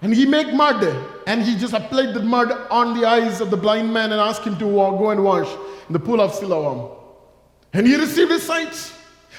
and 0.00 0.14
he 0.14 0.26
made 0.26 0.54
mud 0.54 0.80
and 1.26 1.42
he 1.42 1.56
just 1.56 1.72
applied 1.72 2.14
the 2.14 2.20
mud 2.20 2.50
on 2.70 2.98
the 2.98 3.06
eyes 3.06 3.40
of 3.40 3.50
the 3.50 3.56
blind 3.56 3.92
man 3.92 4.12
and 4.12 4.20
asked 4.20 4.42
him 4.42 4.56
to 4.58 4.64
go 4.64 5.10
and 5.10 5.22
wash 5.24 5.48
in 5.88 5.92
the 5.92 5.98
pool 5.98 6.20
of 6.20 6.34
Siloam. 6.34 6.90
And 7.72 7.86
he 7.86 7.96
received 7.96 8.30
his 8.30 8.42
sight. 8.42 8.92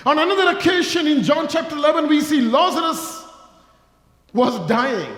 On 0.06 0.18
another 0.20 0.58
occasion 0.58 1.08
in 1.08 1.24
John 1.24 1.48
chapter 1.48 1.76
11, 1.76 2.08
we 2.08 2.22
see 2.22 2.42
Lazarus 2.42 3.24
was 4.34 4.68
dying. 4.68 5.16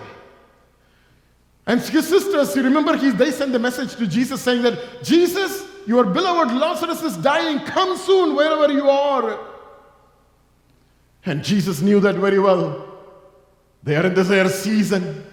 And 1.66 1.80
his 1.80 2.08
sisters, 2.08 2.56
you 2.56 2.62
remember, 2.62 2.96
he, 2.96 3.10
they 3.10 3.30
sent 3.30 3.52
the 3.52 3.58
message 3.58 3.96
to 3.96 4.06
Jesus 4.06 4.40
saying 4.40 4.62
that, 4.62 5.02
Jesus, 5.02 5.66
your 5.86 6.04
beloved 6.04 6.54
Lazarus 6.54 7.02
is 7.02 7.16
dying. 7.18 7.58
Come 7.60 7.98
soon, 7.98 8.34
wherever 8.34 8.72
you 8.72 8.88
are. 8.88 9.38
And 11.26 11.44
Jesus 11.44 11.82
knew 11.82 12.00
that 12.00 12.14
very 12.14 12.38
well. 12.38 12.88
They 13.82 13.96
are 13.96 14.06
in 14.06 14.14
their 14.14 14.48
season. 14.48 15.27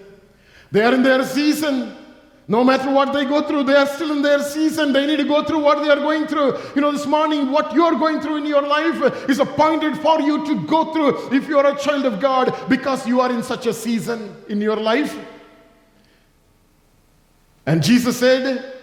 They 0.76 0.82
are 0.82 0.92
in 0.92 1.02
their 1.02 1.24
season. 1.24 1.96
No 2.46 2.62
matter 2.62 2.90
what 2.90 3.14
they 3.14 3.24
go 3.24 3.40
through, 3.40 3.62
they 3.62 3.76
are 3.76 3.86
still 3.86 4.12
in 4.12 4.20
their 4.20 4.42
season. 4.42 4.92
They 4.92 5.06
need 5.06 5.16
to 5.16 5.24
go 5.24 5.42
through 5.42 5.60
what 5.60 5.82
they 5.82 5.88
are 5.88 5.96
going 5.96 6.26
through. 6.26 6.58
You 6.74 6.82
know, 6.82 6.92
this 6.92 7.06
morning, 7.06 7.50
what 7.50 7.72
you 7.72 7.82
are 7.82 7.94
going 7.94 8.20
through 8.20 8.36
in 8.36 8.44
your 8.44 8.60
life 8.60 9.30
is 9.30 9.38
appointed 9.38 9.96
for 9.96 10.20
you 10.20 10.44
to 10.44 10.66
go 10.66 10.92
through 10.92 11.34
if 11.34 11.48
you 11.48 11.58
are 11.58 11.74
a 11.74 11.78
child 11.78 12.04
of 12.04 12.20
God 12.20 12.54
because 12.68 13.08
you 13.08 13.22
are 13.22 13.32
in 13.32 13.42
such 13.42 13.64
a 13.64 13.72
season 13.72 14.36
in 14.50 14.60
your 14.60 14.76
life. 14.76 15.18
And 17.64 17.82
Jesus 17.82 18.18
said, 18.18 18.74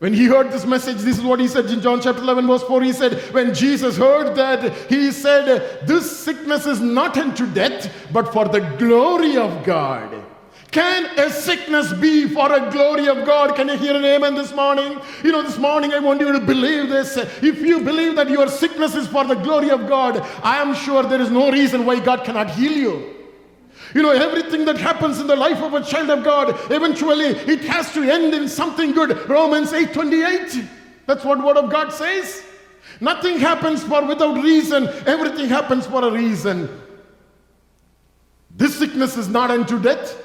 when 0.00 0.14
he 0.14 0.24
heard 0.24 0.50
this 0.50 0.66
message, 0.66 0.96
this 0.96 1.18
is 1.18 1.24
what 1.24 1.38
he 1.38 1.46
said 1.46 1.66
in 1.66 1.80
John 1.80 2.00
chapter 2.00 2.20
11, 2.20 2.48
verse 2.48 2.64
4. 2.64 2.82
He 2.82 2.92
said, 2.92 3.12
When 3.32 3.54
Jesus 3.54 3.96
heard 3.96 4.34
that, 4.34 4.74
he 4.90 5.12
said, 5.12 5.86
This 5.86 6.18
sickness 6.18 6.66
is 6.66 6.80
not 6.80 7.16
unto 7.16 7.46
death, 7.54 8.08
but 8.12 8.32
for 8.32 8.48
the 8.48 8.58
glory 8.76 9.36
of 9.36 9.64
God. 9.64 10.24
Can 10.70 11.18
a 11.18 11.30
sickness 11.30 11.94
be 11.94 12.28
for 12.28 12.52
a 12.52 12.70
glory 12.70 13.08
of 13.08 13.24
God? 13.24 13.56
Can 13.56 13.68
you 13.68 13.78
hear 13.78 13.96
an 13.96 14.04
amen 14.04 14.34
this 14.34 14.54
morning? 14.54 15.00
You 15.24 15.32
know, 15.32 15.42
this 15.42 15.56
morning 15.56 15.94
I 15.94 15.98
want 15.98 16.20
you 16.20 16.30
to 16.30 16.40
believe 16.40 16.90
this. 16.90 17.16
If 17.16 17.62
you 17.62 17.80
believe 17.80 18.16
that 18.16 18.28
your 18.28 18.48
sickness 18.48 18.94
is 18.94 19.08
for 19.08 19.24
the 19.24 19.34
glory 19.34 19.70
of 19.70 19.88
God, 19.88 20.20
I 20.42 20.58
am 20.58 20.74
sure 20.74 21.02
there 21.04 21.22
is 21.22 21.30
no 21.30 21.50
reason 21.50 21.86
why 21.86 22.00
God 22.00 22.22
cannot 22.22 22.50
heal 22.50 22.72
you. 22.72 23.14
You 23.94 24.02
know, 24.02 24.10
everything 24.10 24.66
that 24.66 24.76
happens 24.76 25.18
in 25.18 25.26
the 25.26 25.36
life 25.36 25.62
of 25.62 25.72
a 25.72 25.82
child 25.82 26.10
of 26.10 26.22
God, 26.22 26.50
eventually 26.70 27.28
it 27.28 27.64
has 27.64 27.90
to 27.94 28.02
end 28.02 28.34
in 28.34 28.46
something 28.46 28.92
good. 28.92 29.26
Romans 29.26 29.72
8 29.72 29.94
28. 29.94 30.64
That's 31.06 31.24
what 31.24 31.42
Word 31.42 31.56
of 31.56 31.70
God 31.70 31.94
says. 31.94 32.44
Nothing 33.00 33.38
happens 33.38 33.82
for 33.82 34.04
without 34.04 34.42
reason, 34.42 34.86
everything 35.06 35.48
happens 35.48 35.86
for 35.86 36.04
a 36.04 36.10
reason. 36.10 36.68
This 38.54 38.78
sickness 38.78 39.16
is 39.16 39.28
not 39.28 39.50
unto 39.50 39.80
death 39.80 40.24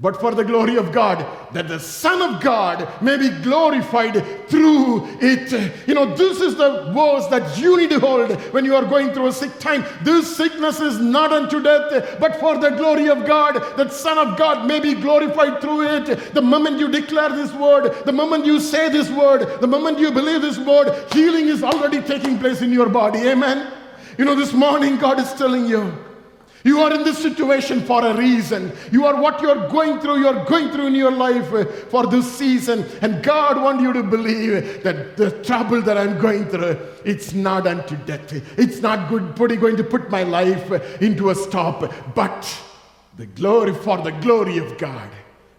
but 0.00 0.20
for 0.20 0.32
the 0.32 0.44
glory 0.44 0.76
of 0.76 0.92
God, 0.92 1.26
that 1.52 1.66
the 1.66 1.80
Son 1.80 2.22
of 2.22 2.40
God 2.40 2.86
may 3.02 3.16
be 3.16 3.30
glorified 3.42 4.48
through 4.48 5.08
it. 5.20 5.50
You 5.88 5.94
know, 5.94 6.14
this 6.14 6.40
is 6.40 6.54
the 6.54 6.92
verse 6.92 7.26
that 7.28 7.58
you 7.58 7.76
need 7.76 7.90
to 7.90 7.98
hold 7.98 8.30
when 8.52 8.64
you 8.64 8.76
are 8.76 8.84
going 8.84 9.12
through 9.12 9.26
a 9.26 9.32
sick 9.32 9.58
time. 9.58 9.84
This 10.02 10.36
sickness 10.36 10.80
is 10.80 10.98
not 11.00 11.32
unto 11.32 11.60
death, 11.60 12.18
but 12.20 12.36
for 12.36 12.58
the 12.58 12.70
glory 12.70 13.08
of 13.08 13.26
God, 13.26 13.54
that 13.76 13.92
Son 13.92 14.18
of 14.18 14.38
God 14.38 14.68
may 14.68 14.78
be 14.78 14.94
glorified 14.94 15.60
through 15.60 15.82
it. 15.88 16.32
The 16.32 16.42
moment 16.42 16.78
you 16.78 16.88
declare 16.88 17.30
this 17.30 17.52
word, 17.52 18.04
the 18.04 18.12
moment 18.12 18.46
you 18.46 18.60
say 18.60 18.88
this 18.88 19.10
word, 19.10 19.60
the 19.60 19.66
moment 19.66 19.98
you 19.98 20.12
believe 20.12 20.42
this 20.42 20.58
word, 20.58 21.12
healing 21.12 21.48
is 21.48 21.64
already 21.64 22.00
taking 22.02 22.38
place 22.38 22.62
in 22.62 22.72
your 22.72 22.88
body. 22.88 23.20
Amen. 23.20 23.72
You 24.16 24.24
know, 24.24 24.36
this 24.36 24.52
morning 24.52 24.96
God 24.96 25.18
is 25.18 25.32
telling 25.34 25.66
you 25.66 26.07
you 26.64 26.80
are 26.80 26.92
in 26.92 27.04
this 27.04 27.18
situation 27.18 27.80
for 27.82 28.04
a 28.04 28.16
reason. 28.16 28.72
You 28.90 29.06
are 29.06 29.20
what 29.20 29.40
you 29.40 29.48
are 29.50 29.68
going 29.68 30.00
through, 30.00 30.18
you 30.18 30.28
are 30.28 30.44
going 30.44 30.70
through 30.70 30.86
in 30.88 30.94
your 30.94 31.12
life 31.12 31.52
uh, 31.52 31.64
for 31.64 32.06
this 32.06 32.30
season. 32.30 32.84
And 33.00 33.22
God 33.22 33.62
wants 33.62 33.82
you 33.82 33.92
to 33.92 34.02
believe 34.02 34.82
that 34.82 35.16
the 35.16 35.30
trouble 35.42 35.82
that 35.82 35.96
I'm 35.96 36.18
going 36.18 36.48
through, 36.48 36.78
it's 37.04 37.32
not 37.32 37.66
unto 37.66 37.96
death. 37.96 38.32
It's 38.58 38.80
not 38.80 39.08
good 39.08 39.36
going 39.36 39.76
to 39.76 39.84
put 39.84 40.10
my 40.10 40.22
life 40.22 40.70
into 41.00 41.30
a 41.30 41.34
stop, 41.34 41.92
but 42.14 42.60
the 43.16 43.26
glory 43.26 43.74
for 43.74 43.98
the 43.98 44.12
glory 44.12 44.58
of 44.58 44.78
God. 44.78 45.08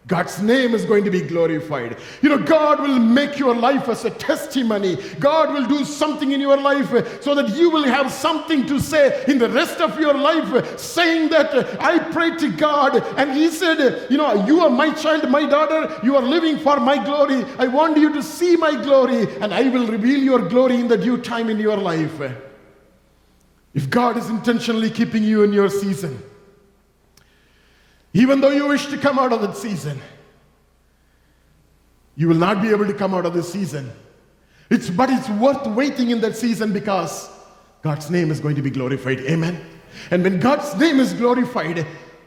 God's 0.09 0.41
name 0.41 0.73
is 0.73 0.85
going 0.85 1.03
to 1.03 1.11
be 1.11 1.21
glorified. 1.21 1.95
You 2.23 2.29
know, 2.29 2.39
God 2.39 2.81
will 2.81 2.97
make 2.97 3.37
your 3.37 3.55
life 3.55 3.87
as 3.87 4.05
a 4.05 4.09
testimony. 4.09 4.95
God 5.19 5.53
will 5.53 5.67
do 5.67 5.85
something 5.85 6.31
in 6.31 6.41
your 6.41 6.57
life 6.57 6.89
so 7.21 7.35
that 7.35 7.55
you 7.55 7.69
will 7.69 7.83
have 7.83 8.11
something 8.11 8.65
to 8.65 8.79
say 8.79 9.23
in 9.27 9.37
the 9.37 9.47
rest 9.47 9.79
of 9.79 9.99
your 9.99 10.15
life, 10.15 10.79
saying 10.79 11.29
that 11.29 11.79
I 11.79 11.99
prayed 11.99 12.39
to 12.39 12.51
God 12.51 12.95
and 13.19 13.31
He 13.33 13.49
said, 13.49 14.07
You 14.09 14.17
know, 14.17 14.47
you 14.47 14.61
are 14.61 14.69
my 14.71 14.91
child, 14.95 15.29
my 15.29 15.45
daughter, 15.45 15.99
you 16.03 16.15
are 16.15 16.23
living 16.23 16.57
for 16.57 16.79
my 16.79 16.97
glory. 17.03 17.45
I 17.59 17.67
want 17.67 17.95
you 17.97 18.11
to 18.11 18.23
see 18.23 18.55
my 18.55 18.71
glory, 18.81 19.31
and 19.41 19.53
I 19.53 19.69
will 19.69 19.85
reveal 19.85 20.19
your 20.19 20.49
glory 20.49 20.77
in 20.77 20.87
the 20.87 20.97
due 20.97 21.19
time 21.19 21.51
in 21.51 21.59
your 21.59 21.77
life. 21.77 22.19
If 23.75 23.91
God 23.91 24.17
is 24.17 24.27
intentionally 24.27 24.89
keeping 24.89 25.23
you 25.23 25.43
in 25.43 25.53
your 25.53 25.69
season, 25.69 26.23
even 28.13 28.41
though 28.41 28.49
you 28.49 28.67
wish 28.67 28.87
to 28.87 28.97
come 28.97 29.19
out 29.19 29.31
of 29.31 29.41
that 29.41 29.55
season, 29.55 30.01
you 32.15 32.27
will 32.27 32.35
not 32.35 32.61
be 32.61 32.69
able 32.69 32.85
to 32.85 32.93
come 32.93 33.13
out 33.13 33.25
of 33.25 33.33
this 33.33 33.51
season. 33.51 33.91
It's, 34.69 34.89
but 34.89 35.09
it's 35.09 35.29
worth 35.29 35.65
waiting 35.67 36.11
in 36.11 36.21
that 36.21 36.35
season 36.35 36.73
because 36.73 37.29
God's 37.81 38.09
name 38.11 38.29
is 38.29 38.39
going 38.39 38.55
to 38.55 38.61
be 38.61 38.69
glorified. 38.69 39.19
Amen. 39.21 39.63
And 40.11 40.23
when 40.23 40.39
God's 40.39 40.75
name 40.75 40.99
is 40.99 41.13
glorified, 41.13 41.85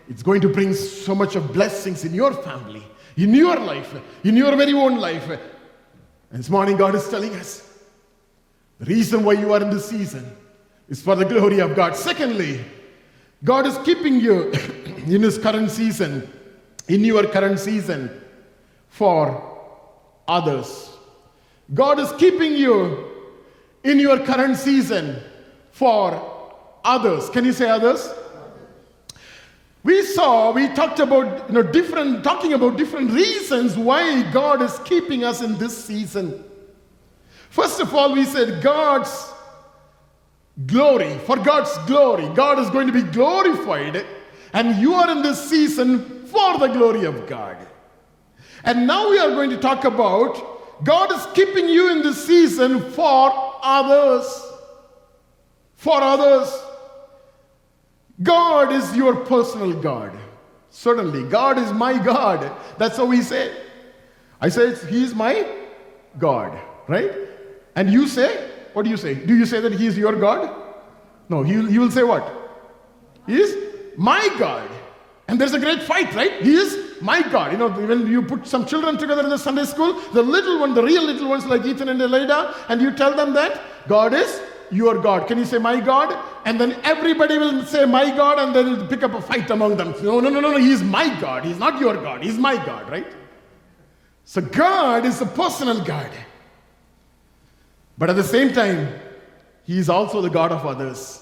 it's 0.09 0.23
going 0.23 0.41
to 0.41 0.49
bring 0.49 0.75
so 0.75 1.15
much 1.15 1.37
of 1.37 1.53
blessings 1.53 2.05
in 2.05 2.15
your 2.15 2.33
family, 2.33 2.83
in 3.17 3.35
your 3.35 3.59
life, 3.59 3.95
in 4.25 4.37
your 4.37 4.57
very 4.57 4.73
own 4.73 4.97
life. 4.99 5.29
And 5.29 6.41
this 6.41 6.51
morning, 6.51 6.77
God 6.77 6.95
is 6.95 7.09
telling 7.09 7.35
us 7.35 7.69
the 8.79 8.87
reason 8.87 9.25
why 9.25 9.35
you 9.35 9.53
are 9.53 9.62
in 9.62 9.71
this 9.71 9.89
season 9.89 10.37
is 10.89 11.03
for 11.03 11.15
the 11.15 11.25
glory 11.25 11.61
of 11.61 11.77
God. 11.77 11.95
Secondly, 11.95 12.65
God 13.45 13.67
is 13.67 13.79
keeping 13.79 14.21
you 14.21 14.53
in 15.07 15.23
His 15.23 15.39
current 15.39 15.71
season, 15.71 16.31
in 16.89 17.05
your 17.05 17.27
current 17.27 17.59
season, 17.59 18.11
for 18.89 19.43
others. 20.29 20.91
God 21.73 21.99
is 21.99 22.13
keeping 22.13 22.55
you 22.57 23.11
in 23.85 23.99
your 23.99 24.19
current 24.19 24.57
season 24.57 25.17
for 25.71 26.21
others. 26.85 27.31
Can 27.31 27.45
you 27.45 27.53
say 27.53 27.69
others? 27.69 28.11
We 29.85 30.03
saw, 30.03 30.53
we 30.53 30.69
talked 30.69 31.01
about, 31.01 31.49
you 31.49 31.55
know, 31.55 31.63
different, 31.63 32.23
talking 32.23 32.53
about 32.53 32.77
different 32.77 33.11
reasons 33.11 33.77
why 33.77 34.31
God 34.31 34.63
is 34.63 34.79
keeping 34.81 35.25
us 35.25 35.43
in 35.43 35.59
this 35.59 35.85
season. 35.85 36.45
First 37.51 37.81
of 37.81 37.93
all, 37.93 38.13
we 38.13 38.25
said 38.25 38.63
God's 38.63 39.33
glory, 40.67 41.19
for 41.27 41.37
God's 41.37 41.77
glory. 41.87 42.29
God 42.35 42.61
is 42.61 42.71
going 42.71 42.87
to 42.87 42.93
be 42.93 43.03
glorified, 43.03 44.07
and 44.53 44.81
you 44.81 44.95
are 44.95 45.11
in 45.11 45.23
this 45.23 45.49
season 45.49 46.27
for 46.27 46.59
the 46.59 46.69
glory 46.69 47.05
of 47.05 47.27
God. 47.27 47.57
And 48.65 48.87
now 48.87 49.11
we 49.11 49.19
are 49.19 49.31
going 49.31 49.51
to 49.51 49.59
talk 49.59 49.85
about 49.85 50.85
God 50.85 51.13
is 51.13 51.27
keeping 51.35 51.69
you 51.69 51.91
in 51.93 52.03
this 52.03 52.27
season 52.27 52.91
for 52.93 53.31
others. 53.63 54.27
For 55.77 56.01
others. 56.01 56.53
God 58.23 58.73
is 58.73 58.97
your 58.97 59.17
personal 59.17 59.73
God. 59.73 60.17
Certainly, 60.71 61.29
God 61.29 61.59
is 61.59 61.73
my 61.73 62.03
God. 62.03 62.51
That's 62.79 62.97
how 62.97 63.05
we 63.05 63.23
say. 63.23 63.55
I 64.41 64.49
say 64.49 64.75
He 64.87 65.05
is 65.05 65.15
my 65.15 65.47
God, 66.19 66.59
right? 66.89 67.13
And 67.77 67.91
you 67.91 68.09
say, 68.09 68.51
what 68.73 68.85
do 68.85 68.91
you 68.91 68.97
say? 68.97 69.15
Do 69.15 69.37
you 69.37 69.47
say 69.47 69.61
that 69.61 69.73
He 69.73 69.87
is 69.87 69.97
your 69.97 70.17
God? 70.17 70.55
No, 71.29 71.43
you, 71.43 71.69
you 71.69 71.81
will 71.81 71.91
say 71.91 72.03
what? 72.03 72.27
He 73.27 73.41
is 73.41 73.62
my 73.97 74.35
God. 74.39 74.69
And 75.29 75.41
there's 75.41 75.55
a 75.55 75.59
great 75.59 75.83
fight, 75.83 76.15
right? 76.15 76.43
He 76.43 76.53
is 76.55 77.01
my 77.01 77.23
God. 77.23 77.53
You 77.53 77.59
know, 77.59 77.71
when 77.71 78.07
you 78.07 78.23
put 78.23 78.47
some 78.47 78.67
children 78.67 78.99
together 78.99 79.23
in 79.23 79.31
the 79.31 79.39
Sunday 79.39 79.65
school, 79.65 79.95
the 80.13 80.23
little 80.23 80.61
one, 80.61 80.75
the 80.75 80.83
real 80.83 81.05
little 81.05 81.29
ones 81.29 81.47
like 81.47 81.65
Ethan 81.65 81.89
and 81.89 82.01
Elida, 82.01 82.55
and 82.69 82.83
you 82.83 82.93
tell 82.93 83.15
them 83.15 83.33
that 83.35 83.61
God 83.89 84.13
is 84.13 84.41
your 84.71 85.01
God. 85.01 85.29
Can 85.29 85.39
you 85.39 85.45
say 85.45 85.59
my 85.59 85.81
God? 85.81 86.17
And 86.45 86.61
then 86.61 86.79
everybody 86.83 87.39
will 87.39 87.65
say 87.65 87.85
my 87.85 88.15
God 88.15 88.39
and 88.39 88.55
they'll 88.55 88.87
pick 88.87 89.03
up 89.03 89.15
a 89.15 89.21
fight 89.21 89.51
among 89.51 89.77
them. 89.77 89.95
No, 90.03 90.21
no, 90.21 90.29
no, 90.29 90.41
no, 90.41 90.53
no. 90.53 90.57
He 90.57 90.73
is 90.73 90.83
my 90.83 91.09
God. 91.21 91.45
He's 91.45 91.59
not 91.59 91.81
your 91.81 91.95
God. 91.95 92.23
He's 92.23 92.39
my 92.39 92.57
God, 92.57 92.91
right? 92.91 93.07
So 94.25 94.41
God 94.41 95.05
is 95.05 95.21
a 95.21 95.27
personal 95.27 95.85
God. 95.85 96.11
But 97.99 98.11
at 98.11 98.17
the 98.17 98.25
same 98.25 98.53
time, 98.53 98.89
He 99.65 99.79
is 99.79 99.89
also 99.89 100.21
the 100.21 100.31
God 100.31 100.53
of 100.53 100.67
others. 100.67 101.22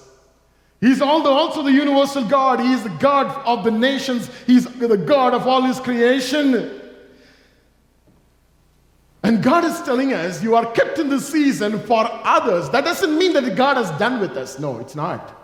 He's 0.80 1.02
also 1.02 1.62
the 1.62 1.72
universal 1.72 2.24
God. 2.24 2.60
He 2.60 2.72
is 2.72 2.82
the 2.82 2.88
God 2.88 3.26
of 3.46 3.64
the 3.64 3.70
nations. 3.70 4.30
He's 4.46 4.64
the 4.64 4.96
God 4.96 5.34
of 5.34 5.46
all 5.46 5.62
His 5.62 5.78
creation. 5.78 6.80
And 9.22 9.42
God 9.42 9.64
is 9.64 9.80
telling 9.82 10.14
us, 10.14 10.42
you 10.42 10.56
are 10.56 10.64
kept 10.72 10.98
in 10.98 11.10
this 11.10 11.28
season 11.28 11.78
for 11.80 12.08
others. 12.24 12.70
That 12.70 12.84
doesn't 12.84 13.18
mean 13.18 13.34
that 13.34 13.54
God 13.54 13.76
has 13.76 13.90
done 13.98 14.20
with 14.20 14.36
us. 14.38 14.58
No, 14.58 14.78
it's 14.78 14.94
not. 14.94 15.36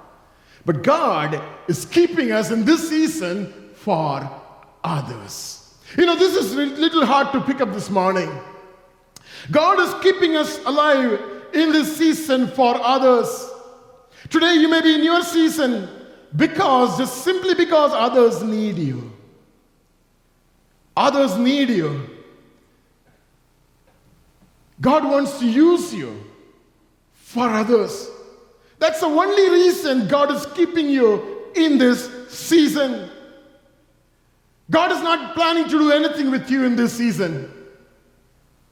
But 0.64 0.83
God 0.83 1.40
is 1.69 1.85
keeping 1.85 2.33
us 2.33 2.50
in 2.50 2.64
this 2.64 2.88
season 2.88 3.52
for 3.75 4.28
others. 4.83 5.75
You 5.99 6.07
know, 6.07 6.16
this 6.16 6.35
is 6.35 6.55
a 6.55 6.57
little 6.57 7.05
hard 7.05 7.31
to 7.33 7.40
pick 7.43 7.61
up 7.61 7.73
this 7.75 7.90
morning. 7.90 8.31
God 9.50 9.78
is 9.78 9.95
keeping 10.02 10.37
us 10.37 10.59
alive 10.64 11.21
in 11.52 11.73
this 11.73 11.97
season 11.97 12.49
for 12.49 12.75
others. 12.83 13.50
Today, 14.30 14.54
you 14.54 14.68
may 14.68 14.80
be 14.80 14.95
in 14.95 15.04
your 15.04 15.23
season 15.23 15.88
because, 16.35 16.99
just 16.99 17.23
simply 17.23 17.54
because 17.54 17.92
others 17.92 18.42
need 18.42 18.78
you. 18.78 19.12
Others 20.97 21.37
need 21.37 21.68
you. 21.71 22.11
God 24.80 25.04
wants 25.04 25.38
to 25.38 25.47
use 25.47 25.95
you 25.95 26.25
for 27.12 27.49
others. 27.49 28.11
That's 28.78 29.00
the 29.00 29.06
only 29.06 29.50
reason 29.50 30.09
God 30.09 30.30
is 30.30 30.47
keeping 30.54 30.88
you 30.88 31.50
in 31.54 31.78
this 31.78 32.28
season. 32.28 33.11
God 34.71 34.92
is 34.92 35.00
not 35.02 35.35
planning 35.35 35.64
to 35.64 35.71
do 35.71 35.92
anything 35.92 36.30
with 36.30 36.50
you 36.50 36.64
in 36.64 36.76
this 36.76 36.92
season. 36.92 37.50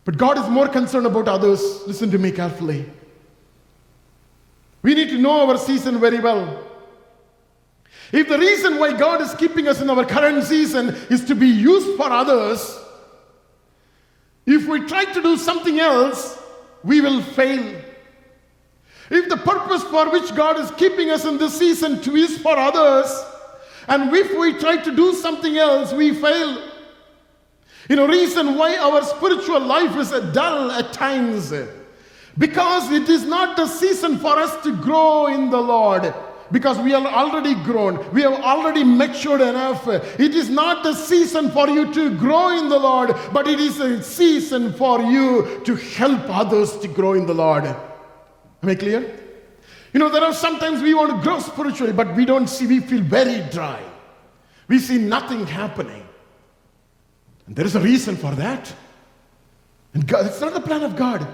But 0.04 0.18
God 0.18 0.36
is 0.38 0.48
more 0.48 0.68
concerned 0.68 1.06
about 1.06 1.28
others. 1.28 1.60
Listen 1.86 2.10
to 2.10 2.18
me 2.18 2.30
carefully. 2.30 2.84
We 4.84 4.94
need 4.94 5.08
to 5.08 5.18
know 5.18 5.48
our 5.48 5.56
season 5.56 5.98
very 5.98 6.20
well. 6.20 6.62
If 8.12 8.28
the 8.28 8.38
reason 8.38 8.78
why 8.78 8.92
God 8.92 9.22
is 9.22 9.34
keeping 9.34 9.66
us 9.66 9.80
in 9.80 9.88
our 9.88 10.04
current 10.04 10.44
season 10.44 10.90
is 11.08 11.24
to 11.24 11.34
be 11.34 11.48
used 11.48 11.96
for 11.96 12.10
others, 12.10 12.78
if 14.44 14.68
we 14.68 14.86
try 14.86 15.06
to 15.06 15.22
do 15.22 15.38
something 15.38 15.80
else, 15.80 16.38
we 16.82 17.00
will 17.00 17.22
fail. 17.22 17.80
If 19.08 19.30
the 19.30 19.38
purpose 19.38 19.82
for 19.84 20.10
which 20.10 20.34
God 20.34 20.60
is 20.60 20.70
keeping 20.72 21.10
us 21.10 21.24
in 21.24 21.38
this 21.38 21.58
season 21.58 21.98
is 22.14 22.36
for 22.36 22.54
others, 22.54 23.10
and 23.88 24.14
if 24.14 24.38
we 24.38 24.52
try 24.58 24.76
to 24.76 24.94
do 24.94 25.14
something 25.14 25.56
else, 25.56 25.94
we 25.94 26.12
fail. 26.12 26.62
You 27.88 27.96
know, 27.96 28.06
reason 28.06 28.56
why 28.58 28.76
our 28.76 29.02
spiritual 29.02 29.60
life 29.60 29.96
is 29.96 30.10
dull 30.34 30.70
at 30.72 30.92
times. 30.92 31.54
Because 32.36 32.90
it 32.90 33.08
is 33.08 33.24
not 33.24 33.56
the 33.56 33.66
season 33.66 34.18
for 34.18 34.38
us 34.38 34.62
to 34.64 34.74
grow 34.76 35.26
in 35.26 35.50
the 35.50 35.60
Lord 35.60 36.12
because 36.52 36.78
we 36.78 36.94
are 36.94 37.06
already 37.06 37.54
grown. 37.64 38.12
We 38.12 38.22
have 38.22 38.34
already 38.34 38.84
matured 38.84 39.40
enough. 39.40 39.88
It 39.88 40.34
is 40.34 40.48
not 40.48 40.84
the 40.84 40.94
season 40.94 41.50
for 41.50 41.68
you 41.68 41.92
to 41.92 42.16
grow 42.16 42.56
in 42.56 42.68
the 42.68 42.78
Lord, 42.78 43.16
but 43.32 43.48
it 43.48 43.60
is 43.60 43.80
a 43.80 44.02
season 44.02 44.72
for 44.72 45.00
you 45.00 45.62
to 45.64 45.74
help 45.74 46.22
others 46.28 46.76
to 46.78 46.88
grow 46.88 47.14
in 47.14 47.26
the 47.26 47.34
Lord. 47.34 47.64
Am 47.64 48.68
I 48.68 48.74
clear? 48.74 49.18
You 49.92 50.00
know, 50.00 50.08
there 50.08 50.22
are 50.22 50.32
sometimes 50.32 50.82
we 50.82 50.94
want 50.94 51.12
to 51.12 51.22
grow 51.22 51.38
spiritually, 51.38 51.92
but 51.92 52.14
we 52.14 52.24
don't 52.24 52.48
see, 52.48 52.66
we 52.66 52.80
feel 52.80 53.02
very 53.02 53.40
dry. 53.50 53.82
We 54.68 54.78
see 54.78 54.98
nothing 54.98 55.46
happening. 55.46 56.06
And 57.46 57.56
there 57.56 57.66
is 57.66 57.76
a 57.76 57.80
reason 57.80 58.16
for 58.16 58.32
that. 58.32 58.72
And 59.92 60.06
God, 60.06 60.26
it's 60.26 60.40
not 60.40 60.54
the 60.54 60.60
plan 60.60 60.82
of 60.82 60.96
God. 60.96 61.26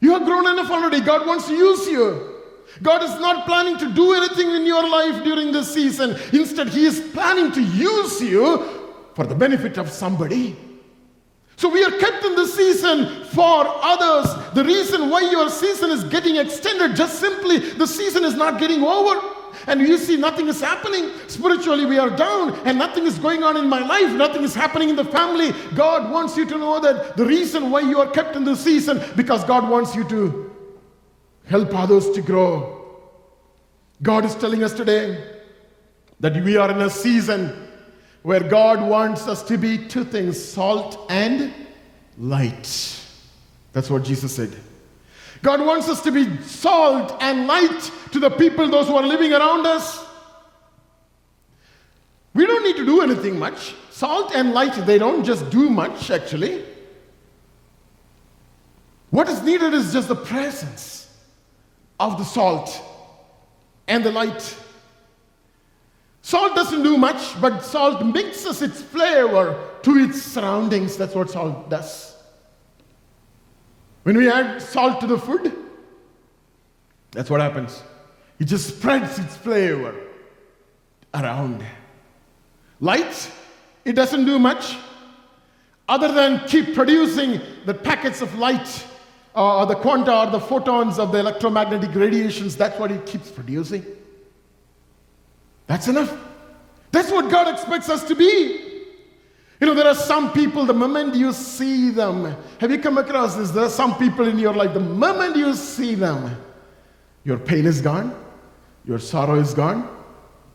You 0.00 0.12
have 0.12 0.24
grown 0.24 0.46
enough 0.46 0.70
already. 0.70 1.00
God 1.00 1.26
wants 1.26 1.46
to 1.48 1.54
use 1.54 1.86
you. 1.86 2.34
God 2.82 3.02
is 3.02 3.18
not 3.20 3.46
planning 3.46 3.78
to 3.78 3.92
do 3.92 4.12
anything 4.12 4.50
in 4.50 4.66
your 4.66 4.88
life 4.88 5.24
during 5.24 5.52
this 5.52 5.72
season. 5.72 6.16
Instead, 6.32 6.68
He 6.68 6.84
is 6.84 7.00
planning 7.12 7.52
to 7.52 7.62
use 7.62 8.20
you 8.20 8.92
for 9.14 9.24
the 9.26 9.34
benefit 9.34 9.78
of 9.78 9.88
somebody. 9.88 10.56
So 11.56 11.70
we 11.70 11.82
are 11.82 11.90
kept 11.90 12.22
in 12.24 12.34
the 12.34 12.46
season 12.46 13.24
for 13.26 13.64
others. 13.66 14.30
The 14.52 14.62
reason 14.62 15.08
why 15.08 15.22
your 15.22 15.48
season 15.48 15.90
is 15.90 16.04
getting 16.04 16.36
extended, 16.36 16.94
just 16.94 17.18
simply 17.18 17.58
the 17.58 17.86
season 17.86 18.24
is 18.24 18.34
not 18.34 18.60
getting 18.60 18.82
over. 18.82 19.35
And 19.66 19.80
you 19.80 19.98
see 19.98 20.16
nothing 20.16 20.48
is 20.48 20.60
happening. 20.60 21.10
Spiritually, 21.28 21.86
we 21.86 21.98
are 21.98 22.10
down 22.10 22.54
and 22.66 22.78
nothing 22.78 23.04
is 23.04 23.18
going 23.18 23.42
on 23.42 23.56
in 23.56 23.68
my 23.68 23.80
life. 23.86 24.12
Nothing 24.12 24.42
is 24.42 24.54
happening 24.54 24.88
in 24.88 24.96
the 24.96 25.04
family. 25.04 25.52
God 25.74 26.10
wants 26.10 26.36
you 26.36 26.46
to 26.46 26.58
know 26.58 26.80
that 26.80 27.16
the 27.16 27.24
reason 27.24 27.70
why 27.70 27.80
you 27.80 28.00
are 28.00 28.10
kept 28.10 28.36
in 28.36 28.44
the 28.44 28.56
season, 28.56 29.02
because 29.16 29.44
God 29.44 29.68
wants 29.68 29.94
you 29.94 30.04
to 30.08 30.54
help 31.46 31.74
others 31.74 32.10
to 32.10 32.22
grow. 32.22 32.76
God 34.02 34.24
is 34.24 34.34
telling 34.34 34.62
us 34.62 34.72
today 34.72 35.32
that 36.20 36.34
we 36.44 36.56
are 36.56 36.70
in 36.70 36.80
a 36.80 36.90
season 36.90 37.68
where 38.22 38.40
God 38.40 38.82
wants 38.82 39.28
us 39.28 39.42
to 39.44 39.56
be 39.56 39.78
two 39.86 40.04
things 40.04 40.42
salt 40.42 41.06
and 41.10 41.52
light. 42.18 43.00
That's 43.72 43.90
what 43.90 44.02
Jesus 44.02 44.34
said. 44.34 44.56
God 45.46 45.64
wants 45.64 45.88
us 45.88 46.02
to 46.02 46.10
be 46.10 46.42
salt 46.42 47.16
and 47.22 47.46
light 47.46 47.92
to 48.10 48.18
the 48.18 48.30
people, 48.30 48.68
those 48.68 48.88
who 48.88 48.96
are 48.96 49.06
living 49.06 49.32
around 49.32 49.64
us. 49.64 50.04
We 52.34 52.44
don't 52.44 52.64
need 52.64 52.74
to 52.74 52.84
do 52.84 53.00
anything 53.00 53.38
much. 53.38 53.76
Salt 53.92 54.34
and 54.34 54.52
light, 54.52 54.74
they 54.86 54.98
don't 54.98 55.22
just 55.22 55.48
do 55.48 55.70
much, 55.70 56.10
actually. 56.10 56.64
What 59.10 59.28
is 59.28 59.40
needed 59.44 59.72
is 59.72 59.92
just 59.92 60.08
the 60.08 60.16
presence 60.16 61.16
of 62.00 62.18
the 62.18 62.24
salt 62.24 62.82
and 63.86 64.02
the 64.02 64.10
light. 64.10 64.56
Salt 66.22 66.56
doesn't 66.56 66.82
do 66.82 66.96
much, 66.96 67.40
but 67.40 67.60
salt 67.60 68.04
mixes 68.04 68.62
its 68.62 68.82
flavor 68.82 69.56
to 69.82 69.96
its 69.96 70.20
surroundings. 70.22 70.96
That's 70.96 71.14
what 71.14 71.30
salt 71.30 71.70
does. 71.70 72.15
When 74.06 74.16
we 74.16 74.30
add 74.30 74.62
salt 74.62 75.00
to 75.00 75.08
the 75.08 75.18
food, 75.18 75.52
that's 77.10 77.28
what 77.28 77.40
happens. 77.40 77.82
It 78.38 78.44
just 78.44 78.68
spreads 78.68 79.18
its 79.18 79.36
flavor 79.36 79.96
around. 81.12 81.64
Light, 82.78 83.32
it 83.84 83.94
doesn't 83.94 84.24
do 84.24 84.38
much 84.38 84.76
other 85.88 86.12
than 86.12 86.46
keep 86.46 86.72
producing 86.72 87.40
the 87.64 87.74
packets 87.74 88.20
of 88.22 88.32
light 88.38 88.86
uh, 89.34 89.58
or 89.58 89.66
the 89.66 89.74
quanta 89.74 90.16
or 90.16 90.30
the 90.30 90.38
photons 90.38 91.00
of 91.00 91.10
the 91.10 91.18
electromagnetic 91.18 91.92
radiations, 91.92 92.54
that's 92.54 92.78
what 92.78 92.92
it 92.92 93.06
keeps 93.06 93.28
producing. 93.32 93.84
That's 95.66 95.88
enough. 95.88 96.16
That's 96.92 97.10
what 97.10 97.28
God 97.28 97.52
expects 97.52 97.88
us 97.88 98.04
to 98.04 98.14
be. 98.14 98.65
You 99.60 99.66
know, 99.66 99.74
there 99.74 99.86
are 99.86 99.94
some 99.94 100.32
people, 100.32 100.66
the 100.66 100.74
moment 100.74 101.14
you 101.14 101.32
see 101.32 101.90
them, 101.90 102.36
have 102.58 102.70
you 102.70 102.78
come 102.78 102.98
across 102.98 103.36
this? 103.36 103.50
There 103.50 103.64
are 103.64 103.70
some 103.70 103.96
people 103.96 104.28
in 104.28 104.38
your 104.38 104.52
life, 104.52 104.74
the 104.74 104.80
moment 104.80 105.36
you 105.36 105.54
see 105.54 105.94
them, 105.94 106.36
your 107.24 107.38
pain 107.38 107.64
is 107.64 107.80
gone, 107.80 108.14
your 108.84 108.98
sorrow 108.98 109.36
is 109.36 109.54
gone, 109.54 109.88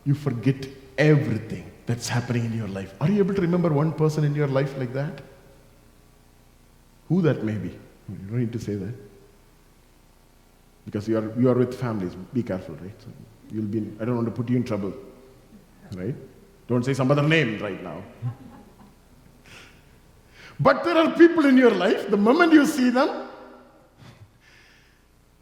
you 0.06 0.14
forget 0.14 0.68
everything 0.98 1.70
that's 1.88 2.08
happening 2.08 2.46
in 2.46 2.54
your 2.54 2.68
life. 2.68 2.94
Are 3.02 3.10
you 3.10 3.20
able 3.20 3.34
to 3.34 3.42
remember 3.42 3.70
one 3.70 3.92
person 3.92 4.24
in 4.24 4.36
your 4.36 4.48
life 4.48 4.78
like 4.78 4.94
that? 4.94 5.22
Who 7.10 7.22
that 7.24 7.44
may 7.44 7.56
be? 7.56 7.70
You 7.70 8.28
don't 8.30 8.40
need 8.40 8.54
to 8.54 8.60
say 8.60 8.76
that. 8.76 8.94
Because 10.86 11.08
you 11.08 11.18
are, 11.18 11.40
you 11.40 11.50
are 11.50 11.56
with 11.56 11.80
families. 11.80 12.16
Be 12.34 12.44
careful, 12.44 12.76
right? 12.76 12.94
So 13.00 13.08
you'll 13.52 13.66
be, 13.66 13.80
I 14.00 14.06
don't 14.06 14.16
want 14.16 14.28
to 14.28 14.32
put 14.32 14.50
you 14.50 14.58
in 14.58 14.64
trouble, 14.64 14.94
right? 15.96 16.16
Don't 16.68 16.86
say 16.86 16.94
some 16.94 17.12
other 17.12 17.24
name 17.24 17.60
right 17.60 17.82
now. 17.84 18.04
But 20.62 20.84
there 20.84 20.96
are 20.96 21.10
people 21.12 21.48
in 21.48 21.58
your 21.58 21.72
life, 21.72 22.12
the 22.12 22.18
moment 22.18 22.54
you 22.54 22.68
see 22.68 22.92
them, 22.92 23.28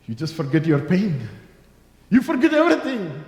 you 0.08 0.16
just 0.16 0.34
forget 0.34 0.66
your 0.66 0.80
pain. 0.80 1.28
You 2.10 2.22
forget 2.22 2.54
everything. 2.54 3.24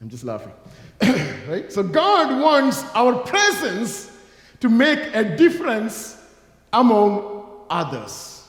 I'm 0.00 0.08
just 0.08 0.22
laughing. 0.22 0.52
right? 1.48 1.72
So 1.72 1.82
God 1.82 2.40
wants 2.40 2.84
our 2.94 3.14
presence 3.24 4.12
to 4.60 4.68
make 4.68 5.00
a 5.12 5.36
difference 5.36 6.22
among 6.72 7.64
others. 7.68 8.46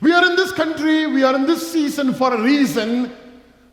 We 0.00 0.12
are 0.12 0.28
in 0.28 0.34
this 0.34 0.50
country, 0.50 1.06
we 1.06 1.22
are 1.22 1.36
in 1.36 1.46
this 1.46 1.70
season 1.70 2.12
for 2.14 2.34
a 2.34 2.42
reason, 2.42 3.12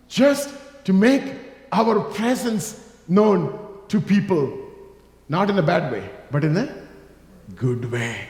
just 0.08 0.54
to 0.84 0.94
make 0.94 1.24
our 1.72 2.00
presence 2.00 2.96
known 3.08 3.60
to 3.88 4.00
people. 4.00 4.56
Not 5.30 5.50
in 5.50 5.58
a 5.58 5.64
bad 5.64 5.92
way, 5.92 6.08
but 6.30 6.44
in 6.44 6.56
a 6.56 6.81
good 7.56 7.92
way. 7.92 8.28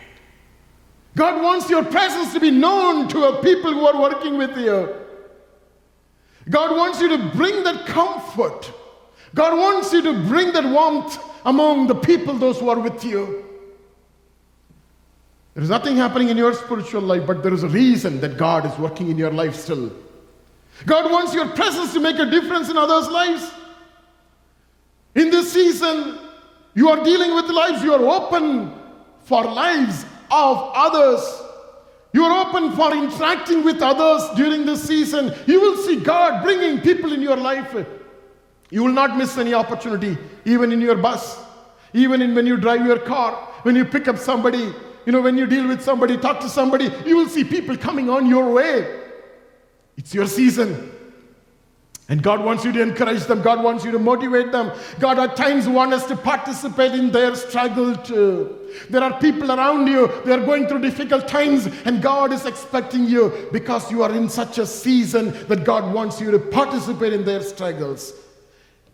God 1.15 1.41
wants 1.41 1.69
your 1.69 1.83
presence 1.83 2.33
to 2.33 2.39
be 2.39 2.51
known 2.51 3.07
to 3.09 3.25
a 3.25 3.41
people 3.41 3.73
who 3.73 3.85
are 3.85 4.01
working 4.01 4.37
with 4.37 4.55
you. 4.57 4.95
God 6.49 6.75
wants 6.75 7.01
you 7.01 7.09
to 7.09 7.17
bring 7.35 7.63
that 7.63 7.85
comfort. 7.85 8.71
God 9.35 9.57
wants 9.57 9.93
you 9.93 10.01
to 10.01 10.13
bring 10.27 10.51
that 10.53 10.63
warmth 10.65 11.17
among 11.45 11.87
the 11.87 11.95
people, 11.95 12.33
those 12.33 12.59
who 12.59 12.69
are 12.69 12.79
with 12.79 13.03
you. 13.03 13.45
There 15.53 15.63
is 15.63 15.69
nothing 15.69 15.97
happening 15.97 16.29
in 16.29 16.37
your 16.37 16.53
spiritual 16.53 17.01
life, 17.01 17.27
but 17.27 17.43
there 17.43 17.53
is 17.53 17.63
a 17.63 17.69
reason 17.69 18.21
that 18.21 18.37
God 18.37 18.65
is 18.65 18.77
working 18.79 19.09
in 19.09 19.17
your 19.17 19.31
life 19.31 19.55
still. 19.55 19.91
God 20.85 21.11
wants 21.11 21.33
your 21.33 21.49
presence 21.49 21.93
to 21.93 21.99
make 21.99 22.17
a 22.17 22.25
difference 22.25 22.69
in 22.69 22.77
others' 22.77 23.09
lives. 23.09 23.51
In 25.13 25.29
this 25.29 25.51
season, 25.51 26.19
you 26.73 26.89
are 26.89 27.03
dealing 27.03 27.35
with 27.35 27.45
lives, 27.45 27.83
you 27.83 27.93
are 27.93 28.01
open 28.01 28.80
for 29.23 29.43
lives 29.43 30.05
of 30.29 30.71
others. 30.73 31.41
You 32.13 32.25
are 32.25 32.47
open 32.47 32.75
for 32.75 32.93
interacting 32.93 33.63
with 33.63 33.81
others 33.81 34.29
during 34.35 34.65
this 34.65 34.83
season. 34.83 35.33
You 35.47 35.61
will 35.61 35.77
see 35.77 35.97
God 35.97 36.43
bringing 36.43 36.81
people 36.81 37.13
in 37.13 37.21
your 37.21 37.37
life. 37.37 37.73
You 38.69 38.83
will 38.83 38.91
not 38.91 39.17
miss 39.17 39.37
any 39.37 39.53
opportunity, 39.53 40.17
even 40.45 40.71
in 40.71 40.81
your 40.81 40.95
bus, 40.95 41.39
even 41.93 42.21
in 42.21 42.35
when 42.35 42.45
you 42.45 42.57
drive 42.57 42.85
your 42.85 42.99
car, 42.99 43.35
when 43.63 43.75
you 43.75 43.85
pick 43.85 44.07
up 44.07 44.17
somebody, 44.17 44.73
you 45.05 45.11
know, 45.11 45.21
when 45.21 45.37
you 45.37 45.45
deal 45.45 45.67
with 45.67 45.81
somebody, 45.81 46.17
talk 46.17 46.39
to 46.41 46.49
somebody, 46.49 46.89
you 47.05 47.17
will 47.17 47.27
see 47.27 47.43
people 47.43 47.75
coming 47.77 48.09
on 48.09 48.27
your 48.27 48.51
way. 48.51 48.99
It's 49.97 50.13
your 50.13 50.27
season. 50.27 50.91
And 52.09 52.21
God 52.21 52.43
wants 52.43 52.65
you 52.65 52.73
to 52.73 52.81
encourage 52.81 53.23
them. 53.23 53.41
God 53.41 53.63
wants 53.63 53.85
you 53.85 53.91
to 53.91 53.99
motivate 53.99 54.51
them. 54.51 54.77
God 54.99 55.17
at 55.17 55.37
times 55.37 55.67
wants 55.67 55.95
us 55.95 56.05
to 56.07 56.15
participate 56.17 56.93
in 56.93 57.11
their 57.11 57.35
struggle 57.35 57.95
too. 57.95 58.57
There 58.89 59.01
are 59.01 59.17
people 59.19 59.51
around 59.51 59.87
you, 59.87 60.11
they 60.25 60.33
are 60.33 60.45
going 60.45 60.67
through 60.67 60.81
difficult 60.81 61.27
times, 61.27 61.67
and 61.85 62.01
God 62.01 62.33
is 62.33 62.45
expecting 62.45 63.05
you 63.05 63.47
because 63.51 63.89
you 63.91 64.03
are 64.03 64.11
in 64.11 64.27
such 64.29 64.57
a 64.57 64.65
season 64.65 65.31
that 65.47 65.63
God 65.63 65.93
wants 65.93 66.19
you 66.19 66.31
to 66.31 66.39
participate 66.39 67.13
in 67.13 67.23
their 67.23 67.41
struggles. 67.41 68.13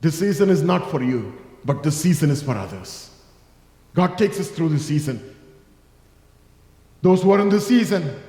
This 0.01 0.19
season 0.19 0.49
is 0.49 0.61
not 0.61 0.91
for 0.91 1.01
you, 1.01 1.33
but 1.65 1.81
the 1.83 1.91
season 1.91 2.29
is 2.29 2.43
for 2.43 2.55
others. 2.55 3.09
God 3.95 4.17
takes 4.17 4.39
us 4.39 4.49
through 4.49 4.69
the 4.69 4.79
season. 4.79 5.35
Those 7.01 7.23
who 7.23 7.31
are 7.31 7.39
in 7.39 7.49
the 7.49 7.61
season, 7.61 8.19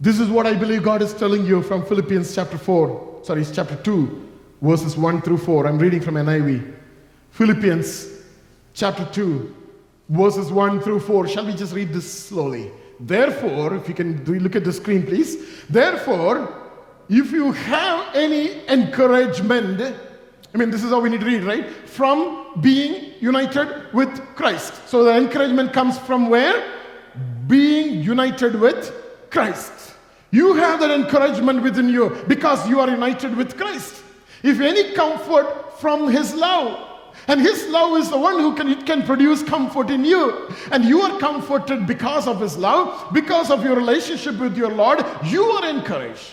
this 0.00 0.18
is 0.18 0.28
what 0.28 0.46
I 0.46 0.54
believe 0.54 0.82
God 0.82 1.02
is 1.02 1.14
telling 1.14 1.46
you 1.46 1.62
from 1.62 1.86
Philippians 1.86 2.34
chapter 2.34 2.58
4, 2.58 3.13
sorry, 3.24 3.40
it's 3.40 3.50
chapter 3.50 3.76
2, 3.76 4.28
verses 4.60 4.96
1 4.96 5.22
through 5.22 5.38
4. 5.38 5.66
I'm 5.66 5.78
reading 5.78 6.00
from 6.00 6.16
NIV. 6.16 6.74
Philippians 7.30 8.08
chapter 8.74 9.06
2, 9.12 9.56
verses 10.10 10.52
1 10.52 10.80
through 10.80 11.00
4. 11.00 11.26
Shall 11.28 11.46
we 11.46 11.54
just 11.54 11.74
read 11.74 11.92
this 11.92 12.26
slowly? 12.26 12.70
Therefore, 13.00 13.74
if 13.74 13.88
you 13.88 13.94
can 13.94 14.22
look 14.24 14.54
at 14.54 14.64
the 14.64 14.72
screen, 14.72 15.06
please. 15.06 15.64
Therefore, 15.68 16.62
if 17.08 17.32
you 17.32 17.52
have 17.52 18.14
any 18.14 18.66
encouragement, 18.68 19.80
I 19.80 20.58
mean, 20.58 20.70
this 20.70 20.84
is 20.84 20.90
how 20.90 21.00
we 21.00 21.08
need 21.08 21.20
to 21.20 21.26
read, 21.26 21.44
right? 21.44 21.68
From 21.68 22.60
being 22.60 23.14
united 23.20 23.92
with 23.94 24.20
Christ. 24.36 24.86
So 24.86 25.02
the 25.02 25.16
encouragement 25.16 25.72
comes 25.72 25.98
from 25.98 26.28
where? 26.28 26.62
Being 27.46 28.02
united 28.02 28.60
with 28.60 28.92
Christ. 29.30 29.93
You 30.34 30.54
have 30.54 30.80
that 30.80 30.90
encouragement 30.90 31.62
within 31.62 31.88
you 31.88 32.10
because 32.26 32.68
you 32.68 32.80
are 32.80 32.90
united 32.90 33.36
with 33.36 33.56
Christ. 33.56 34.02
If 34.42 34.60
any 34.60 34.92
comfort 34.92 35.78
from 35.78 36.10
His 36.10 36.34
love, 36.34 37.12
and 37.28 37.40
His 37.40 37.68
love 37.68 37.96
is 37.98 38.10
the 38.10 38.18
one 38.18 38.40
who 38.40 38.56
can, 38.56 38.84
can 38.84 39.04
produce 39.04 39.44
comfort 39.44 39.90
in 39.90 40.04
you. 40.04 40.48
And 40.72 40.84
you 40.84 41.02
are 41.02 41.20
comforted 41.20 41.86
because 41.86 42.26
of 42.26 42.40
His 42.40 42.56
love, 42.56 43.14
because 43.14 43.48
of 43.52 43.62
your 43.62 43.76
relationship 43.76 44.36
with 44.40 44.56
your 44.56 44.72
Lord, 44.72 45.06
you 45.22 45.44
are 45.44 45.70
encouraged. 45.70 46.32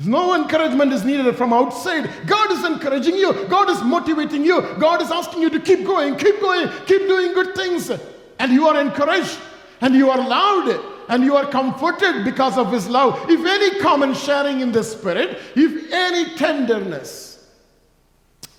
No 0.00 0.34
encouragement 0.34 0.90
is 0.94 1.04
needed 1.04 1.36
from 1.36 1.52
outside. 1.52 2.08
God 2.26 2.50
is 2.50 2.64
encouraging 2.64 3.16
you. 3.16 3.46
God 3.48 3.68
is 3.68 3.82
motivating 3.82 4.42
you. 4.42 4.62
God 4.78 5.02
is 5.02 5.10
asking 5.10 5.42
you 5.42 5.50
to 5.50 5.60
keep 5.60 5.84
going, 5.84 6.16
keep 6.16 6.40
going, 6.40 6.70
keep 6.86 7.02
doing 7.02 7.34
good 7.34 7.54
things. 7.54 7.90
And 8.38 8.52
you 8.52 8.66
are 8.66 8.80
encouraged 8.80 9.38
and 9.82 9.94
you 9.94 10.08
are 10.08 10.16
loved 10.16 10.95
and 11.08 11.24
you 11.24 11.36
are 11.36 11.46
comforted 11.46 12.24
because 12.24 12.58
of 12.58 12.72
His 12.72 12.88
love. 12.88 13.30
If 13.30 13.44
any 13.44 13.80
common 13.80 14.14
sharing 14.14 14.60
in 14.60 14.72
the 14.72 14.82
Spirit, 14.82 15.38
if 15.54 15.92
any 15.92 16.36
tenderness, 16.36 17.48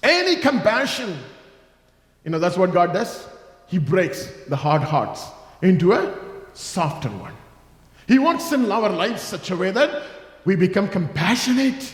any 0.03 0.37
compassion, 0.37 1.17
you 2.23 2.31
know, 2.31 2.39
that's 2.39 2.57
what 2.57 2.73
God 2.73 2.93
does. 2.93 3.27
He 3.67 3.77
breaks 3.77 4.27
the 4.47 4.55
hard 4.55 4.81
hearts 4.81 5.25
into 5.61 5.93
a 5.93 6.13
softer 6.53 7.09
one. 7.09 7.33
He 8.07 8.19
wants 8.19 8.51
in 8.51 8.71
our 8.71 8.89
lives 8.89 9.21
such 9.21 9.51
a 9.51 9.55
way 9.55 9.71
that 9.71 10.03
we 10.45 10.55
become 10.55 10.87
compassionate. 10.87 11.93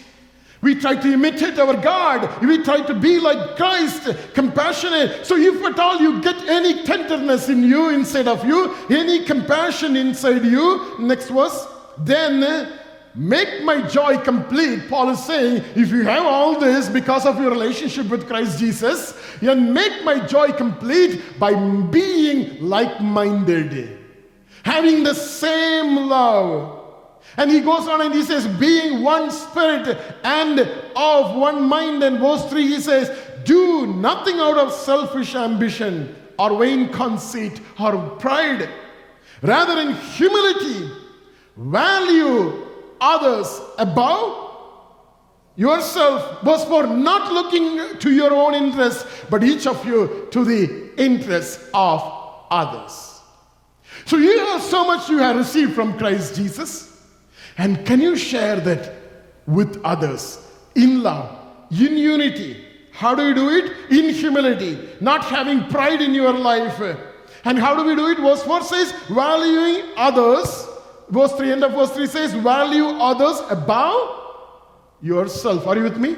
We 0.64 0.76
try 0.76 0.96
to 0.96 1.14
imitate 1.14 1.60
our 1.60 1.76
God. 1.76 2.42
We 2.42 2.64
try 2.64 2.82
to 2.82 2.94
be 2.94 3.20
like 3.20 3.58
Christ, 3.58 4.08
compassionate. 4.34 5.26
So, 5.26 5.36
if 5.36 5.62
at 5.62 5.78
all 5.78 6.00
you 6.00 6.22
get 6.22 6.38
any 6.48 6.84
tenderness 6.84 7.50
in 7.50 7.64
you, 7.64 7.90
inside 7.90 8.30
of 8.30 8.46
you, 8.46 8.74
any 8.90 9.26
compassion 9.26 9.98
inside 9.98 10.46
you, 10.46 10.96
next 11.00 11.28
verse, 11.28 11.68
then 11.98 12.80
make 13.14 13.64
my 13.64 13.82
joy 13.90 14.18
complete. 14.20 14.88
Paul 14.90 15.10
is 15.10 15.24
saying, 15.26 15.66
if 15.76 15.90
you 15.90 16.04
have 16.04 16.26
all 16.26 16.58
this 16.58 16.88
because 16.88 17.26
of 17.26 17.38
your 17.42 17.52
relationship 17.52 18.08
with 18.08 18.26
Christ 18.26 18.58
Jesus, 18.58 19.20
then 19.42 19.74
make 19.74 20.06
my 20.06 20.26
joy 20.26 20.54
complete 20.54 21.38
by 21.38 21.54
being 21.88 22.62
like 22.62 23.02
minded, 23.02 24.00
having 24.64 25.04
the 25.04 25.14
same 25.14 26.08
love 26.08 26.83
and 27.38 27.50
he 27.50 27.62
goes 27.62 27.88
on 27.88 28.02
and 28.02 28.14
he 28.14 28.24
says, 28.24 28.48
being 28.60 29.04
one 29.04 29.32
spirit 29.32 29.98
and 30.24 30.60
of 30.96 31.36
one 31.36 31.64
mind. 31.64 32.04
And 32.04 32.20
verse 32.20 32.48
3 32.50 32.68
he 32.68 32.80
says, 32.80 33.10
do 33.44 33.88
nothing 33.88 34.40
out 34.40 34.58
of 34.58 34.72
selfish 34.72 35.36
ambition 35.36 36.16
or 36.38 36.58
vain 36.60 36.90
conceit 36.90 37.60
or 37.80 37.98
pride. 38.18 38.70
Rather, 39.42 39.82
in 39.82 39.94
humility, 39.96 40.90
value 41.58 42.68
others 43.02 43.60
above 43.78 44.52
yourself. 45.56 46.42
Verse 46.44 46.64
4 46.66 46.88
not 46.88 47.32
looking 47.32 48.00
to 48.00 48.12
your 48.12 48.34
own 48.34 48.54
interest, 48.54 49.06
but 49.30 49.44
each 49.44 49.68
of 49.68 49.86
you 49.86 50.28
to 50.32 50.46
the 50.46 50.92
interest 50.98 51.60
of 51.74 52.46
others. 52.50 53.22
So, 54.06 54.18
you 54.18 54.40
have 54.40 54.62
so 54.62 54.86
much 54.86 55.10
you 55.10 55.18
have 55.18 55.36
received 55.36 55.74
from 55.74 55.98
Christ 55.98 56.36
Jesus. 56.36 56.93
And 57.58 57.86
can 57.86 58.02
you 58.02 58.16
share 58.16 58.60
that 58.62 58.94
with 59.46 59.80
others 59.84 60.40
in 60.76 61.04
love, 61.04 61.38
in 61.72 61.98
unity? 61.98 62.66
How 62.92 63.16
do 63.16 63.28
you 63.28 63.34
do 63.34 63.50
it? 63.50 63.92
In 63.92 64.14
humility, 64.14 64.78
not 65.02 65.26
having 65.26 65.66
pride 65.68 66.02
in 66.02 66.14
your 66.14 66.34
life. 66.34 66.80
And 67.46 67.60
how 67.60 67.76
do 67.76 67.84
we 67.84 67.96
do 67.96 68.08
it? 68.08 68.20
Verse 68.20 68.44
4 68.44 68.64
says, 68.64 68.92
valuing 69.10 69.90
others. 69.98 70.68
Verse 71.10 71.34
3, 71.34 71.52
end 71.52 71.64
of 71.64 71.74
verse 71.74 71.92
3 71.92 72.08
says, 72.08 72.34
value 72.34 72.86
others 72.86 73.42
above 73.50 74.22
yourself. 75.02 75.68
Are 75.68 75.76
you 75.76 75.84
with 75.84 75.98
me? 75.98 76.16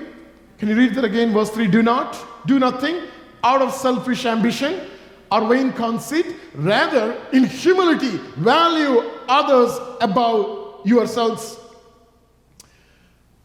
Can 0.57 0.69
you 0.69 0.75
read 0.75 0.93
that 0.95 1.03
again? 1.03 1.33
Verse 1.33 1.49
3 1.49 1.67
Do 1.67 1.81
not, 1.81 2.17
do 2.45 2.59
nothing 2.59 3.01
out 3.43 3.61
of 3.61 3.73
selfish 3.73 4.25
ambition 4.25 4.87
or 5.31 5.47
vain 5.47 5.73
conceit. 5.73 6.35
Rather, 6.53 7.19
in 7.33 7.45
humility, 7.45 8.17
value 8.37 9.01
others 9.27 9.77
above 10.01 10.64
yourselves. 10.85 11.57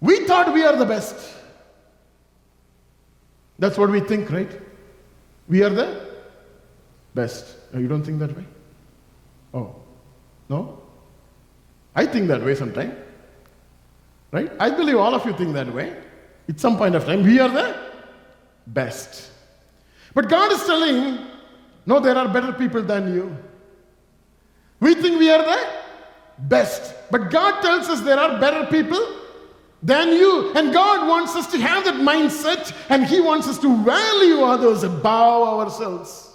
We 0.01 0.27
thought 0.27 0.53
we 0.55 0.63
are 0.63 0.77
the 0.77 0.87
best. 0.87 1.17
That's 3.59 3.77
what 3.77 3.91
we 3.91 4.01
think, 4.01 4.31
right? 4.31 4.51
We 5.49 5.63
are 5.63 5.71
the 5.71 6.07
best. 7.15 7.57
You 7.75 7.89
don't 7.89 8.03
think 8.03 8.19
that 8.21 8.37
way? 8.37 8.45
Oh, 9.53 9.75
no? 10.49 10.81
I 11.95 12.07
think 12.07 12.29
that 12.29 12.43
way 12.43 12.55
sometimes. 12.55 12.95
Right? 14.33 14.51
I 14.61 14.71
believe 14.71 14.97
all 14.97 15.15
of 15.15 15.27
you 15.27 15.33
think 15.33 15.53
that 15.55 15.73
way. 15.75 15.97
At 16.49 16.61
some 16.61 16.77
point 16.77 16.95
of 16.95 17.05
time, 17.05 17.23
we 17.25 17.41
are 17.41 17.49
the 17.49 17.77
best. 18.67 19.31
But 20.15 20.29
God 20.29 20.53
is 20.53 20.65
telling, 20.65 21.19
no, 21.85 22.01
there 22.01 22.17
are 22.17 22.29
better 22.29 22.53
people 22.53 22.83
than 22.83 23.13
you. 23.13 23.37
We 24.79 24.95
think 24.95 25.19
we 25.19 25.31
are 25.31 25.43
the 25.43 25.80
best. 26.49 26.95
But 27.11 27.31
God 27.31 27.61
tells 27.61 27.89
us 27.89 28.01
there 28.01 28.19
are 28.19 28.41
better 28.41 28.67
people 28.67 29.17
than 29.83 30.09
you. 30.09 30.53
And 30.55 30.73
God 30.73 31.09
wants 31.09 31.35
us 31.37 31.51
to 31.53 31.59
have 31.59 31.85
that 31.85 31.95
mindset 31.95 32.75
and 32.89 33.05
He 33.05 33.21
wants 33.21 33.49
us 33.49 33.59
to 33.59 33.77
value 33.83 34.43
others 34.43 34.83
above 34.83 35.61
ourselves. 35.61 36.29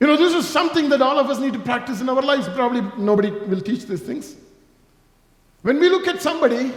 You 0.00 0.08
know, 0.08 0.16
this 0.16 0.34
is 0.34 0.46
something 0.46 0.88
that 0.90 1.00
all 1.00 1.18
of 1.18 1.30
us 1.30 1.38
need 1.38 1.54
to 1.54 1.58
practice 1.58 2.00
in 2.00 2.08
our 2.08 2.20
lives. 2.20 2.48
Probably 2.48 2.82
nobody 2.98 3.30
will 3.30 3.60
teach 3.60 3.86
these 3.86 4.02
things. 4.02 4.36
When 5.62 5.80
we 5.80 5.88
look 5.88 6.06
at 6.06 6.20
somebody, 6.20 6.72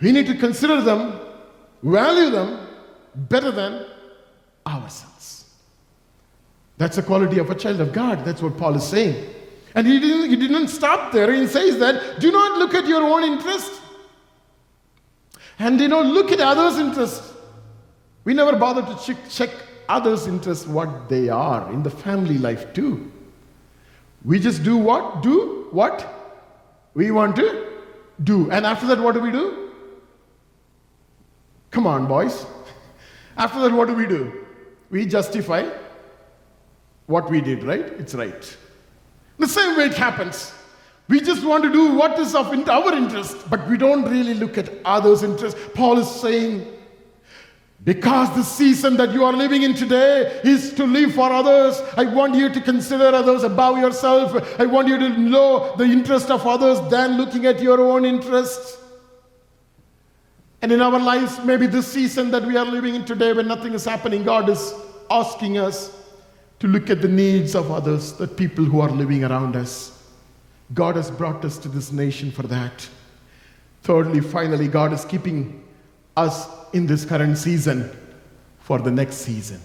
we 0.00 0.12
need 0.12 0.26
to 0.26 0.34
consider 0.34 0.80
them, 0.80 1.20
value 1.82 2.30
them 2.30 2.66
better 3.14 3.50
than 3.50 3.86
ourselves. 4.66 5.15
That's 6.78 6.96
the 6.96 7.02
quality 7.02 7.38
of 7.38 7.50
a 7.50 7.54
child 7.54 7.80
of 7.80 7.92
God. 7.92 8.24
That's 8.24 8.42
what 8.42 8.56
Paul 8.58 8.74
is 8.76 8.86
saying. 8.86 9.34
And 9.74 9.86
he 9.86 10.00
didn't, 10.00 10.30
he 10.30 10.36
didn't 10.36 10.68
stop 10.68 11.12
there. 11.12 11.32
He 11.32 11.46
says 11.46 11.78
that 11.78 12.20
do 12.20 12.30
not 12.30 12.58
look 12.58 12.74
at 12.74 12.86
your 12.86 13.02
own 13.02 13.24
interest. 13.24 13.80
And 15.58 15.80
you 15.80 15.88
know, 15.88 16.02
look 16.02 16.32
at 16.32 16.40
others' 16.40 16.78
interest. 16.78 17.22
We 18.24 18.34
never 18.34 18.56
bother 18.56 18.82
to 18.82 19.04
check, 19.04 19.16
check 19.30 19.50
others' 19.88 20.26
interest, 20.26 20.66
what 20.66 21.08
they 21.08 21.28
are 21.28 21.72
in 21.72 21.82
the 21.82 21.90
family 21.90 22.38
life 22.38 22.72
too. 22.74 23.10
We 24.24 24.40
just 24.40 24.64
do 24.64 24.76
what? 24.76 25.22
Do 25.22 25.68
what? 25.70 26.12
We 26.94 27.10
want 27.10 27.36
to 27.36 27.66
do. 28.24 28.50
And 28.50 28.66
after 28.66 28.86
that, 28.88 28.98
what 28.98 29.14
do 29.14 29.20
we 29.20 29.30
do? 29.30 29.70
Come 31.70 31.86
on, 31.86 32.06
boys. 32.06 32.46
After 33.36 33.60
that, 33.60 33.72
what 33.72 33.86
do 33.86 33.94
we 33.94 34.06
do? 34.06 34.46
We 34.88 35.04
justify 35.04 35.68
what 37.06 37.30
we 37.30 37.40
did, 37.40 37.62
right? 37.62 37.86
It's 37.98 38.14
right. 38.14 38.56
The 39.38 39.48
same 39.48 39.76
way 39.76 39.84
it 39.86 39.94
happens. 39.94 40.52
We 41.08 41.20
just 41.20 41.44
want 41.44 41.62
to 41.64 41.72
do 41.72 41.94
what 41.94 42.18
is 42.18 42.34
of 42.34 42.46
our 42.68 42.94
interest, 42.94 43.48
but 43.48 43.68
we 43.68 43.76
don't 43.76 44.02
really 44.10 44.34
look 44.34 44.58
at 44.58 44.70
others' 44.84 45.22
interest. 45.22 45.56
Paul 45.74 45.98
is 45.98 46.10
saying, 46.10 46.66
because 47.84 48.34
the 48.34 48.42
season 48.42 48.96
that 48.96 49.12
you 49.12 49.24
are 49.24 49.32
living 49.32 49.62
in 49.62 49.74
today 49.74 50.40
is 50.42 50.72
to 50.74 50.84
live 50.84 51.14
for 51.14 51.30
others, 51.30 51.80
I 51.96 52.04
want 52.04 52.34
you 52.34 52.48
to 52.48 52.60
consider 52.60 53.04
others 53.04 53.44
above 53.44 53.78
yourself. 53.78 54.58
I 54.58 54.66
want 54.66 54.88
you 54.88 54.98
to 54.98 55.08
know 55.10 55.76
the 55.76 55.84
interest 55.84 56.30
of 56.30 56.44
others 56.44 56.80
than 56.90 57.16
looking 57.16 57.46
at 57.46 57.62
your 57.62 57.80
own 57.80 58.04
interests. 58.04 58.78
And 60.62 60.72
in 60.72 60.80
our 60.80 60.98
lives, 60.98 61.38
maybe 61.44 61.68
this 61.68 61.86
season 61.86 62.32
that 62.32 62.44
we 62.44 62.56
are 62.56 62.64
living 62.64 62.96
in 62.96 63.04
today, 63.04 63.32
when 63.32 63.46
nothing 63.46 63.74
is 63.74 63.84
happening, 63.84 64.24
God 64.24 64.48
is 64.48 64.74
asking 65.08 65.58
us 65.58 65.95
to 66.58 66.66
look 66.66 66.88
at 66.90 67.02
the 67.02 67.08
needs 67.08 67.54
of 67.54 67.70
others, 67.70 68.12
the 68.14 68.26
people 68.26 68.64
who 68.64 68.80
are 68.80 68.90
living 68.90 69.24
around 69.24 69.56
us. 69.56 69.92
God 70.74 70.96
has 70.96 71.10
brought 71.10 71.44
us 71.44 71.58
to 71.58 71.68
this 71.68 71.92
nation 71.92 72.30
for 72.30 72.42
that. 72.44 72.88
Thirdly, 73.82 74.20
finally, 74.20 74.68
God 74.68 74.92
is 74.92 75.04
keeping 75.04 75.64
us 76.16 76.48
in 76.72 76.86
this 76.86 77.04
current 77.04 77.38
season 77.38 77.90
for 78.60 78.78
the 78.78 78.90
next 78.90 79.16
season. 79.16 79.60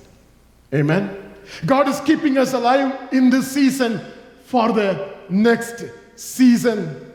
Amen. 0.73 1.34
God 1.65 1.88
is 1.88 1.99
keeping 2.01 2.38
us 2.38 2.54
alive 2.54 3.12
in 3.12 3.30
this 3.30 3.51
season 3.51 3.99
for 4.45 4.71
the 4.71 5.15
next 5.30 5.84
season. 6.15 7.12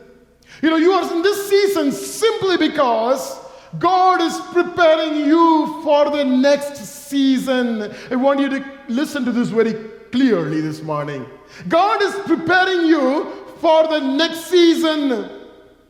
You 0.61 0.69
know, 0.69 0.75
you 0.77 0.91
are 0.91 1.13
in 1.13 1.21
this 1.21 1.49
season 1.49 1.91
simply 1.91 2.57
because 2.57 3.39
God 3.79 4.21
is 4.21 4.39
preparing 4.51 5.25
you 5.25 5.81
for 5.83 6.09
the 6.09 6.23
next 6.23 6.77
season. 7.09 7.93
I 8.11 8.15
want 8.15 8.39
you 8.39 8.49
to 8.49 8.65
listen 8.87 9.25
to 9.25 9.31
this 9.31 9.49
very 9.49 9.73
clearly 10.11 10.61
this 10.61 10.81
morning. 10.81 11.25
God 11.67 12.01
is 12.01 12.13
preparing 12.25 12.85
you 12.87 13.33
for 13.59 13.87
the 13.87 13.99
next 13.99 14.47
season. 14.47 15.29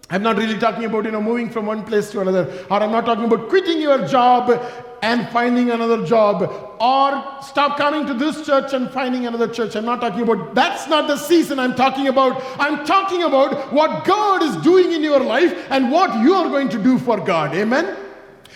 I'm 0.10 0.24
not 0.24 0.38
really 0.38 0.58
talking 0.58 0.86
about, 0.86 1.04
you 1.04 1.12
know, 1.12 1.22
moving 1.22 1.50
from 1.50 1.66
one 1.66 1.84
place 1.84 2.12
to 2.12 2.22
another, 2.22 2.66
or 2.72 2.82
I'm 2.82 2.92
not 2.92 3.06
talking 3.06 3.26
about 3.26 3.50
quitting 3.50 3.82
your 3.82 4.08
job 4.08 4.50
and 5.02 5.28
finding 5.30 5.70
another 5.70 6.06
job, 6.06 6.44
or 6.80 7.42
stop 7.44 7.78
coming 7.78 8.06
to 8.08 8.14
this 8.14 8.46
church 8.46 8.74
and 8.74 8.90
finding 8.90 9.28
another 9.28 9.48
church. 9.48 9.76
I'm 9.76 9.86
not 9.86 10.00
talking 10.00 10.22
about 10.22 10.56
that's 10.56 10.88
not 10.88 11.08
the 11.08 11.18
season 11.18 11.60
I'm 11.60 11.76
talking 11.76 12.08
about. 12.08 12.42
I'm 12.58 12.86
talking 12.86 13.24
about 13.24 13.72
what 13.74 14.06
God 14.06 14.42
is 14.44 14.56
doing 14.64 14.94
in 14.94 15.04
your 15.04 15.20
life 15.20 15.54
and 15.70 15.92
what 15.92 16.18
you 16.22 16.34
are 16.34 16.48
going 16.50 16.70
to 16.70 16.82
do 16.82 16.98
for 16.98 17.20
God. 17.20 17.54
Amen. 17.54 18.07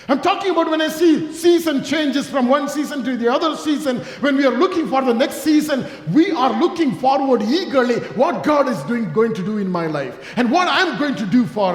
I'm 0.08 0.22
talking 0.22 0.52
about 0.52 0.70
when 0.70 0.82
I 0.82 0.88
see 0.88 1.32
season 1.34 1.84
changes 1.84 2.30
from 2.30 2.48
one 2.48 2.68
season 2.68 3.04
to 3.04 3.18
the 3.18 3.32
other 3.32 3.56
season, 3.56 3.98
when 4.22 4.36
we 4.36 4.46
are 4.46 4.52
looking 4.52 4.88
for 4.88 5.02
the 5.02 5.14
next 5.14 5.44
season, 5.44 5.86
we 6.14 6.32
are 6.32 6.60
looking 6.60 6.96
forward 6.96 7.42
eagerly 7.44 8.00
what 8.16 8.44
God 8.44 8.68
is 8.68 8.82
doing, 8.84 9.12
going 9.14 9.34
to 9.34 9.44
do 9.44 9.58
in 9.58 9.70
my 9.70 9.88
life 9.88 10.34
and 10.38 10.52
what 10.52 10.68
I'm 10.68 10.98
going 10.98 11.16
to 11.16 11.26
do 11.26 11.46
for 11.46 11.74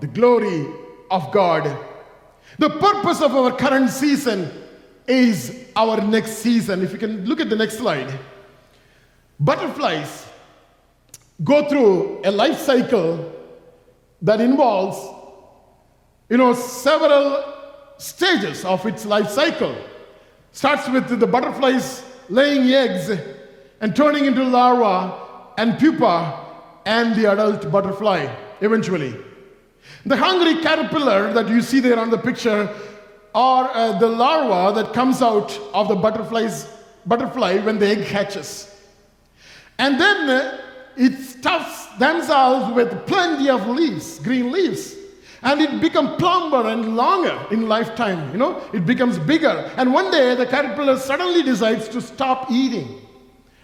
the 0.00 0.06
glory 0.06 0.66
of 1.10 1.30
God. 1.32 1.78
The 2.58 2.70
purpose 2.70 3.20
of 3.20 3.34
our 3.34 3.56
current 3.56 3.90
season 3.90 4.50
is 5.06 5.66
our 5.76 6.00
next 6.00 6.38
season. 6.38 6.82
If 6.82 6.92
you 6.92 6.98
can 6.98 7.24
look 7.24 7.40
at 7.40 7.50
the 7.50 7.56
next 7.56 7.78
slide. 7.78 8.12
Butterflies 9.38 10.26
go 11.42 11.66
through 11.68 12.20
a 12.24 12.30
life 12.30 12.58
cycle 12.58 13.32
that 14.20 14.40
involves 14.40 14.98
you 16.28 16.36
know 16.36 16.52
several 16.52 17.59
stages 18.00 18.64
of 18.64 18.84
its 18.86 19.04
life 19.04 19.28
cycle. 19.28 19.76
Starts 20.52 20.88
with 20.88 21.20
the 21.20 21.26
butterflies 21.26 22.02
laying 22.28 22.72
eggs 22.72 23.10
and 23.80 23.94
turning 23.94 24.24
into 24.24 24.42
larva 24.42 25.52
and 25.58 25.78
pupa 25.78 26.46
and 26.86 27.14
the 27.14 27.30
adult 27.30 27.70
butterfly 27.70 28.26
eventually. 28.62 29.14
The 30.06 30.16
hungry 30.16 30.62
caterpillar 30.62 31.32
that 31.34 31.48
you 31.48 31.60
see 31.60 31.80
there 31.80 31.98
on 31.98 32.10
the 32.10 32.18
picture 32.18 32.74
are 33.34 33.70
uh, 33.74 33.98
the 33.98 34.08
larva 34.08 34.82
that 34.82 34.94
comes 34.94 35.20
out 35.20 35.56
of 35.74 35.88
the 35.88 35.94
butterfly's 35.94 36.66
butterfly 37.06 37.58
when 37.58 37.78
the 37.78 37.88
egg 37.88 38.00
hatches. 38.00 38.74
And 39.78 40.00
then 40.00 40.30
uh, 40.30 40.60
it 40.96 41.18
stuffs 41.18 41.86
themselves 41.98 42.74
with 42.74 43.06
plenty 43.06 43.50
of 43.50 43.66
leaves, 43.68 44.18
green 44.20 44.50
leaves 44.50 44.96
and 45.42 45.60
it 45.60 45.80
becomes 45.80 46.10
plumper 46.18 46.68
and 46.68 46.96
longer 46.96 47.46
in 47.50 47.68
lifetime 47.68 48.30
you 48.32 48.38
know? 48.38 48.62
It 48.72 48.84
becomes 48.86 49.18
bigger. 49.18 49.70
And 49.76 49.92
one 49.92 50.10
day 50.10 50.34
the 50.34 50.46
caterpillar 50.46 50.98
suddenly 50.98 51.42
decides 51.42 51.88
to 51.88 52.00
stop 52.00 52.50
eating. 52.50 53.00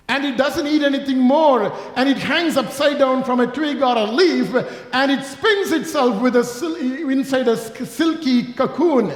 And 0.09 0.25
it 0.25 0.37
doesn't 0.37 0.67
eat 0.67 0.83
anything 0.83 1.19
more. 1.19 1.73
And 1.97 2.09
it 2.09 2.17
hangs 2.17 2.57
upside 2.57 2.99
down 2.99 3.25
from 3.25 3.41
a 3.41 3.47
twig 3.47 3.83
or 3.83 3.97
a 3.97 4.05
leaf. 4.05 4.55
And 4.93 5.11
it 5.11 5.25
spins 5.25 5.73
itself 5.73 6.23
with 6.23 6.37
a 6.37 7.09
inside 7.11 7.49
a 7.49 7.57
silky 7.57 8.53
cocoon 8.53 9.11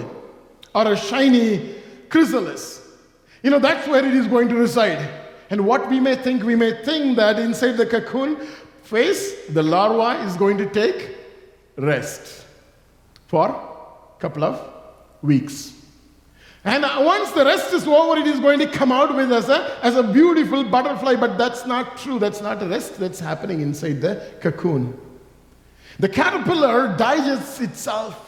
or 0.75 0.93
a 0.93 0.97
shiny 0.97 1.77
chrysalis. 2.09 2.89
You 3.43 3.51
know 3.51 3.59
that's 3.59 3.87
where 3.89 4.05
it 4.05 4.15
is 4.15 4.27
going 4.27 4.49
to 4.49 4.57
reside. 4.57 5.09
And 5.51 5.65
what 5.65 5.89
we 5.89 6.01
may 6.01 6.17
think 6.17 6.43
we 6.43 6.57
may 6.57 6.83
think 6.85 7.17
that 7.17 7.39
inside 7.39 7.73
the 7.73 7.87
cocoon 7.87 8.37
phase 8.83 9.47
the 9.47 9.63
larva 9.63 10.25
is 10.25 10.37
going 10.37 10.59
to 10.59 10.67
take 10.67 11.17
rest 11.77 12.40
for 13.31 13.49
a 13.49 14.21
couple 14.21 14.43
of 14.43 14.61
weeks. 15.23 15.73
And 16.65 16.85
uh, 16.85 16.97
once 16.99 17.31
the 17.31 17.45
rest 17.45 17.73
is 17.73 17.87
over, 17.87 18.21
it 18.21 18.27
is 18.27 18.41
going 18.41 18.59
to 18.59 18.67
come 18.67 18.91
out 18.91 19.15
with 19.15 19.33
as 19.33 19.49
a, 19.49 19.55
uh, 19.55 19.79
as 19.83 19.95
a 19.95 20.03
beautiful 20.03 20.65
butterfly, 20.65 21.15
but 21.15 21.39
that's 21.39 21.65
not 21.65 21.97
true. 21.97 22.19
That's 22.19 22.41
not 22.41 22.61
a 22.61 22.67
rest 22.67 22.99
that's 22.99 23.21
happening 23.21 23.61
inside 23.61 24.01
the 24.01 24.21
cocoon. 24.41 24.99
The 26.01 26.09
caterpillar 26.09 26.97
digests 26.97 27.61
itself. 27.61 28.27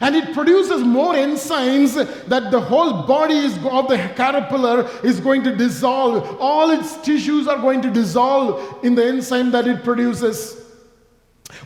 And 0.00 0.16
it 0.16 0.34
produces 0.34 0.82
more 0.82 1.14
enzymes 1.14 1.94
that 2.26 2.50
the 2.50 2.60
whole 2.60 3.04
body 3.04 3.36
is, 3.36 3.56
of 3.64 3.88
the 3.88 3.96
caterpillar 4.16 4.90
is 5.04 5.20
going 5.20 5.44
to 5.44 5.54
dissolve. 5.54 6.36
All 6.40 6.70
its 6.70 6.96
tissues 6.98 7.46
are 7.46 7.58
going 7.58 7.80
to 7.82 7.90
dissolve 7.90 8.84
in 8.84 8.96
the 8.96 9.04
enzyme 9.04 9.52
that 9.52 9.68
it 9.68 9.84
produces. 9.84 10.59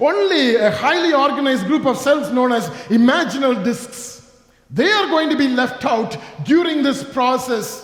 Only 0.00 0.56
a 0.56 0.70
highly 0.70 1.12
organized 1.12 1.66
group 1.66 1.86
of 1.86 1.96
cells 1.96 2.30
known 2.32 2.52
as 2.52 2.68
imaginal 2.88 3.62
discs, 3.64 4.30
they 4.70 4.90
are 4.90 5.06
going 5.06 5.30
to 5.30 5.36
be 5.36 5.48
left 5.48 5.84
out 5.84 6.16
during 6.44 6.82
this 6.82 7.04
process. 7.04 7.82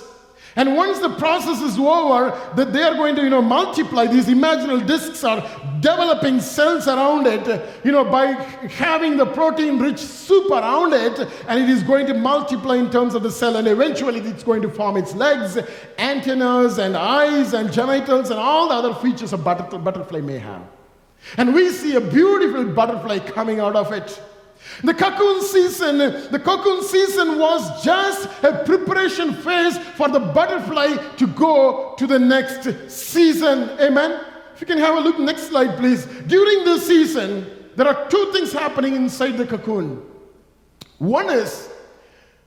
And 0.56 0.76
once 0.76 0.98
the 0.98 1.10
process 1.10 1.60
is 1.62 1.78
over, 1.78 2.36
that 2.56 2.72
they 2.72 2.82
are 2.82 2.94
going 2.94 3.14
to, 3.14 3.22
you 3.22 3.30
know, 3.30 3.40
multiply. 3.40 4.06
These 4.06 4.26
imaginal 4.26 4.84
discs 4.84 5.22
are 5.22 5.48
developing 5.78 6.40
cells 6.40 6.88
around 6.88 7.28
it, 7.28 7.84
you 7.84 7.92
know, 7.92 8.04
by 8.04 8.32
having 8.68 9.16
the 9.16 9.26
protein-rich 9.26 9.98
soup 9.98 10.50
around 10.50 10.92
it, 10.92 11.20
and 11.46 11.62
it 11.62 11.70
is 11.70 11.84
going 11.84 12.06
to 12.08 12.14
multiply 12.14 12.74
in 12.74 12.90
terms 12.90 13.14
of 13.14 13.22
the 13.22 13.30
cell, 13.30 13.56
and 13.56 13.68
eventually 13.68 14.18
it's 14.20 14.42
going 14.42 14.60
to 14.60 14.68
form 14.68 14.96
its 14.96 15.14
legs, 15.14 15.56
antennas, 15.98 16.78
and 16.78 16.96
eyes, 16.96 17.54
and 17.54 17.72
genitals, 17.72 18.30
and 18.30 18.40
all 18.40 18.68
the 18.68 18.74
other 18.74 18.94
features 18.94 19.32
a 19.32 19.38
butterfly 19.38 20.20
may 20.20 20.38
have. 20.38 20.62
And 21.36 21.54
we 21.54 21.70
see 21.70 21.96
a 21.96 22.00
beautiful 22.00 22.64
butterfly 22.64 23.18
coming 23.20 23.60
out 23.60 23.76
of 23.76 23.92
it. 23.92 24.20
The 24.82 24.94
cocoon 24.94 25.42
season, 25.42 25.98
the 25.98 26.40
cocoon 26.42 26.82
season 26.82 27.38
was 27.38 27.84
just 27.84 28.28
a 28.42 28.62
preparation 28.64 29.34
phase 29.34 29.78
for 29.78 30.08
the 30.08 30.20
butterfly 30.20 30.96
to 31.16 31.26
go 31.26 31.94
to 31.96 32.06
the 32.06 32.18
next 32.18 32.90
season. 32.90 33.70
Amen. 33.80 34.20
If 34.54 34.60
you 34.60 34.66
can 34.66 34.78
have 34.78 34.96
a 34.96 35.00
look, 35.00 35.18
next 35.18 35.44
slide, 35.44 35.78
please. 35.78 36.04
During 36.26 36.64
the 36.64 36.78
season, 36.78 37.46
there 37.76 37.88
are 37.88 38.08
two 38.08 38.30
things 38.32 38.52
happening 38.52 38.94
inside 38.94 39.38
the 39.38 39.46
cocoon. 39.46 40.02
One 40.98 41.30
is 41.30 41.70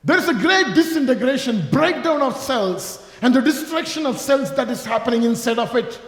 there's 0.04 0.28
a 0.28 0.34
great 0.34 0.76
disintegration, 0.76 1.68
breakdown 1.72 2.22
of 2.22 2.38
cells, 2.38 3.10
and 3.22 3.34
the 3.34 3.42
destruction 3.42 4.06
of 4.06 4.20
cells 4.20 4.54
that 4.56 4.70
is 4.70 4.86
happening 4.86 5.24
inside 5.24 5.58
of 5.58 5.76
it. 5.76 6.00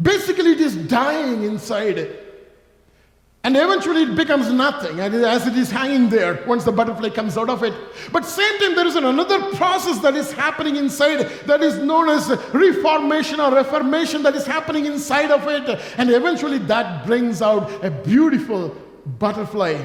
Basically, 0.00 0.52
it 0.52 0.60
is 0.60 0.76
dying 0.76 1.44
inside. 1.44 2.18
And 3.44 3.56
eventually 3.56 4.02
it 4.02 4.14
becomes 4.14 4.52
nothing 4.52 5.00
as 5.00 5.46
it 5.48 5.56
is 5.56 5.68
hanging 5.68 6.08
there 6.08 6.44
once 6.46 6.62
the 6.62 6.70
butterfly 6.70 7.08
comes 7.10 7.36
out 7.36 7.50
of 7.50 7.64
it. 7.64 7.74
But 8.12 8.24
same 8.24 8.56
time 8.60 8.76
there 8.76 8.86
is 8.86 8.94
another 8.94 9.40
process 9.56 9.98
that 9.98 10.14
is 10.14 10.30
happening 10.30 10.76
inside 10.76 11.28
that 11.46 11.60
is 11.60 11.76
known 11.78 12.08
as 12.08 12.30
reformation 12.52 13.40
or 13.40 13.52
reformation 13.52 14.22
that 14.22 14.36
is 14.36 14.46
happening 14.46 14.86
inside 14.86 15.32
of 15.32 15.48
it. 15.48 15.80
And 15.98 16.08
eventually 16.10 16.58
that 16.58 17.04
brings 17.04 17.42
out 17.42 17.84
a 17.84 17.90
beautiful 17.90 18.76
butterfly. 19.18 19.84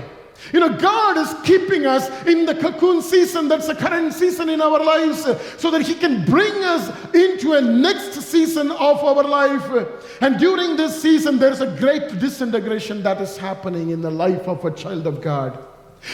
You 0.54 0.60
know, 0.60 0.78
God 0.78 1.18
is 1.18 1.34
keeping 1.44 1.86
us 1.86 2.10
in 2.26 2.46
the 2.46 2.56
cocoon 2.56 3.02
season, 3.02 3.48
that's 3.48 3.68
the 3.68 3.76
current 3.76 4.14
season 4.14 4.50
in 4.50 4.62
our 4.62 4.84
lives, 4.84 5.24
so 5.58 5.72
that 5.72 5.82
He 5.82 5.94
can 5.94 6.26
bring 6.26 6.54
us 6.64 6.90
into 7.14 7.54
a 7.54 7.62
next 7.62 8.14
season 8.22 8.72
of 8.72 9.04
our 9.04 9.24
life. 9.24 9.88
And 10.22 10.40
during 10.40 10.78
this 10.78 11.02
season, 11.02 11.38
there's 11.38 11.62
a 11.62 11.76
great 11.80 12.20
disintegration 12.20 13.04
that 13.04 13.22
is 13.22 13.38
happening 13.38 13.90
in 13.90 14.02
the 14.02 14.12
life 14.12 14.48
of 14.48 14.64
a 14.64 14.72
child 14.72 15.08
of 15.08 15.22
God. 15.22 15.58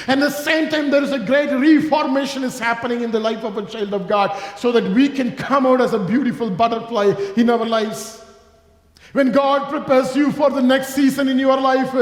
And 0.08 0.22
the 0.22 0.30
same 0.30 0.70
time, 0.70 0.90
there 0.90 1.04
is 1.04 1.12
a 1.12 1.20
great 1.20 1.52
reformation 1.52 2.44
is 2.44 2.58
happening 2.58 3.02
in 3.02 3.12
the 3.12 3.20
life 3.20 3.44
of 3.44 3.58
a 3.58 3.66
child 3.66 3.94
of 3.94 4.08
God 4.08 4.42
so 4.58 4.72
that 4.72 4.84
we 4.96 5.10
can 5.10 5.36
come 5.36 5.66
out 5.66 5.82
as 5.82 5.94
a 5.94 6.00
beautiful 6.00 6.50
butterfly 6.50 7.14
in 7.36 7.50
our 7.50 7.66
lives. 7.66 8.24
When 9.12 9.32
God 9.32 9.70
prepares 9.70 10.16
you 10.16 10.32
for 10.32 10.50
the 10.50 10.62
next 10.62 10.96
season 10.96 11.28
in 11.28 11.38
your 11.38 11.60
life, 11.60 11.94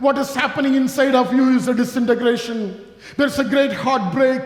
what 0.00 0.18
is 0.18 0.34
happening 0.34 0.74
inside 0.74 1.14
of 1.14 1.32
you 1.32 1.56
is 1.56 1.68
a 1.68 1.74
disintegration. 1.74 2.86
There's 3.16 3.38
a 3.38 3.44
great 3.44 3.72
heartbreak. 3.72 4.42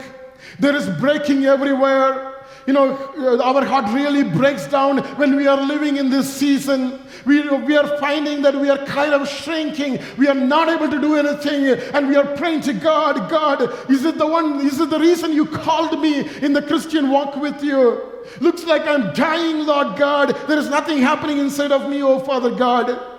There 0.59 0.75
is 0.75 0.89
breaking 1.01 1.47
everywhere. 1.47 2.33
You 2.67 2.73
know, 2.73 2.97
uh, 3.19 3.43
our 3.43 3.65
heart 3.65 3.93
really 3.95 4.23
breaks 4.23 4.67
down 4.67 4.99
when 5.17 5.37
we 5.37 5.47
are 5.47 5.61
living 5.61 5.97
in 5.97 6.11
this 6.11 6.33
season. 6.33 6.99
We, 7.27 7.47
we 7.49 7.77
are 7.77 7.99
finding 7.99 8.43
that 8.43 8.55
we 8.55 8.71
are 8.71 8.85
kind 8.87 9.13
of 9.13 9.29
shrinking. 9.29 10.01
We 10.17 10.29
are 10.29 10.35
not 10.35 10.69
able 10.69 10.91
to 10.91 11.01
do 11.01 11.17
anything. 11.17 11.67
And 11.95 12.09
we 12.09 12.17
are 12.17 12.37
praying 12.37 12.63
to 12.63 12.73
God 12.73 13.31
God, 13.31 13.91
is 13.91 14.05
it 14.05 14.19
the 14.19 14.27
one, 14.27 14.61
is 14.61 14.81
it 14.81 14.91
the 14.91 14.99
reason 14.99 15.33
you 15.33 15.47
called 15.47 16.01
me 16.01 16.27
in 16.39 16.53
the 16.53 16.63
Christian 16.63 17.11
walk 17.11 17.37
with 17.37 17.63
you? 17.63 18.11
Looks 18.41 18.65
like 18.65 18.83
I'm 18.87 19.13
dying, 19.13 19.67
Lord 19.67 19.99
God. 19.99 20.35
There 20.49 20.59
is 20.59 20.71
nothing 20.71 20.99
happening 20.99 21.39
inside 21.39 21.71
of 21.71 21.89
me, 21.89 22.03
oh 22.03 22.19
Father 22.21 22.51
God. 22.51 23.14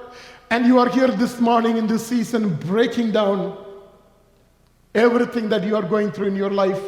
And 0.56 0.66
you 0.66 0.80
are 0.80 0.88
here 0.88 1.10
this 1.10 1.42
morning 1.42 1.76
in 1.76 1.86
this 1.86 2.08
season 2.08 2.56
breaking 2.56 3.12
down 3.12 3.58
everything 4.94 5.50
that 5.50 5.66
you 5.66 5.76
are 5.76 5.82
going 5.82 6.14
through 6.14 6.28
in 6.28 6.36
your 6.38 6.50
life. 6.50 6.82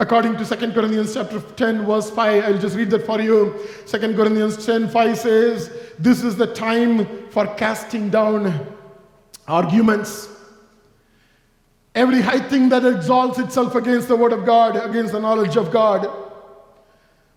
According 0.00 0.36
to 0.38 0.44
2 0.44 0.72
Corinthians 0.72 1.14
chapter 1.14 1.38
10, 1.38 1.86
verse 1.86 2.10
5, 2.10 2.42
I'll 2.42 2.58
just 2.58 2.76
read 2.76 2.90
that 2.90 3.06
for 3.06 3.20
you. 3.20 3.54
2 3.86 3.98
Corinthians 4.16 4.66
10, 4.66 4.88
5 4.88 5.16
says, 5.16 5.70
This 5.96 6.24
is 6.24 6.34
the 6.34 6.52
time 6.52 7.28
for 7.28 7.46
casting 7.54 8.10
down 8.10 8.66
arguments. 9.46 10.28
Every 11.94 12.20
high 12.20 12.40
thing 12.40 12.68
that 12.70 12.84
exalts 12.84 13.38
itself 13.38 13.76
against 13.76 14.08
the 14.08 14.16
word 14.16 14.32
of 14.32 14.44
God, 14.44 14.74
against 14.74 15.12
the 15.12 15.20
knowledge 15.20 15.56
of 15.56 15.70
God, 15.70 16.10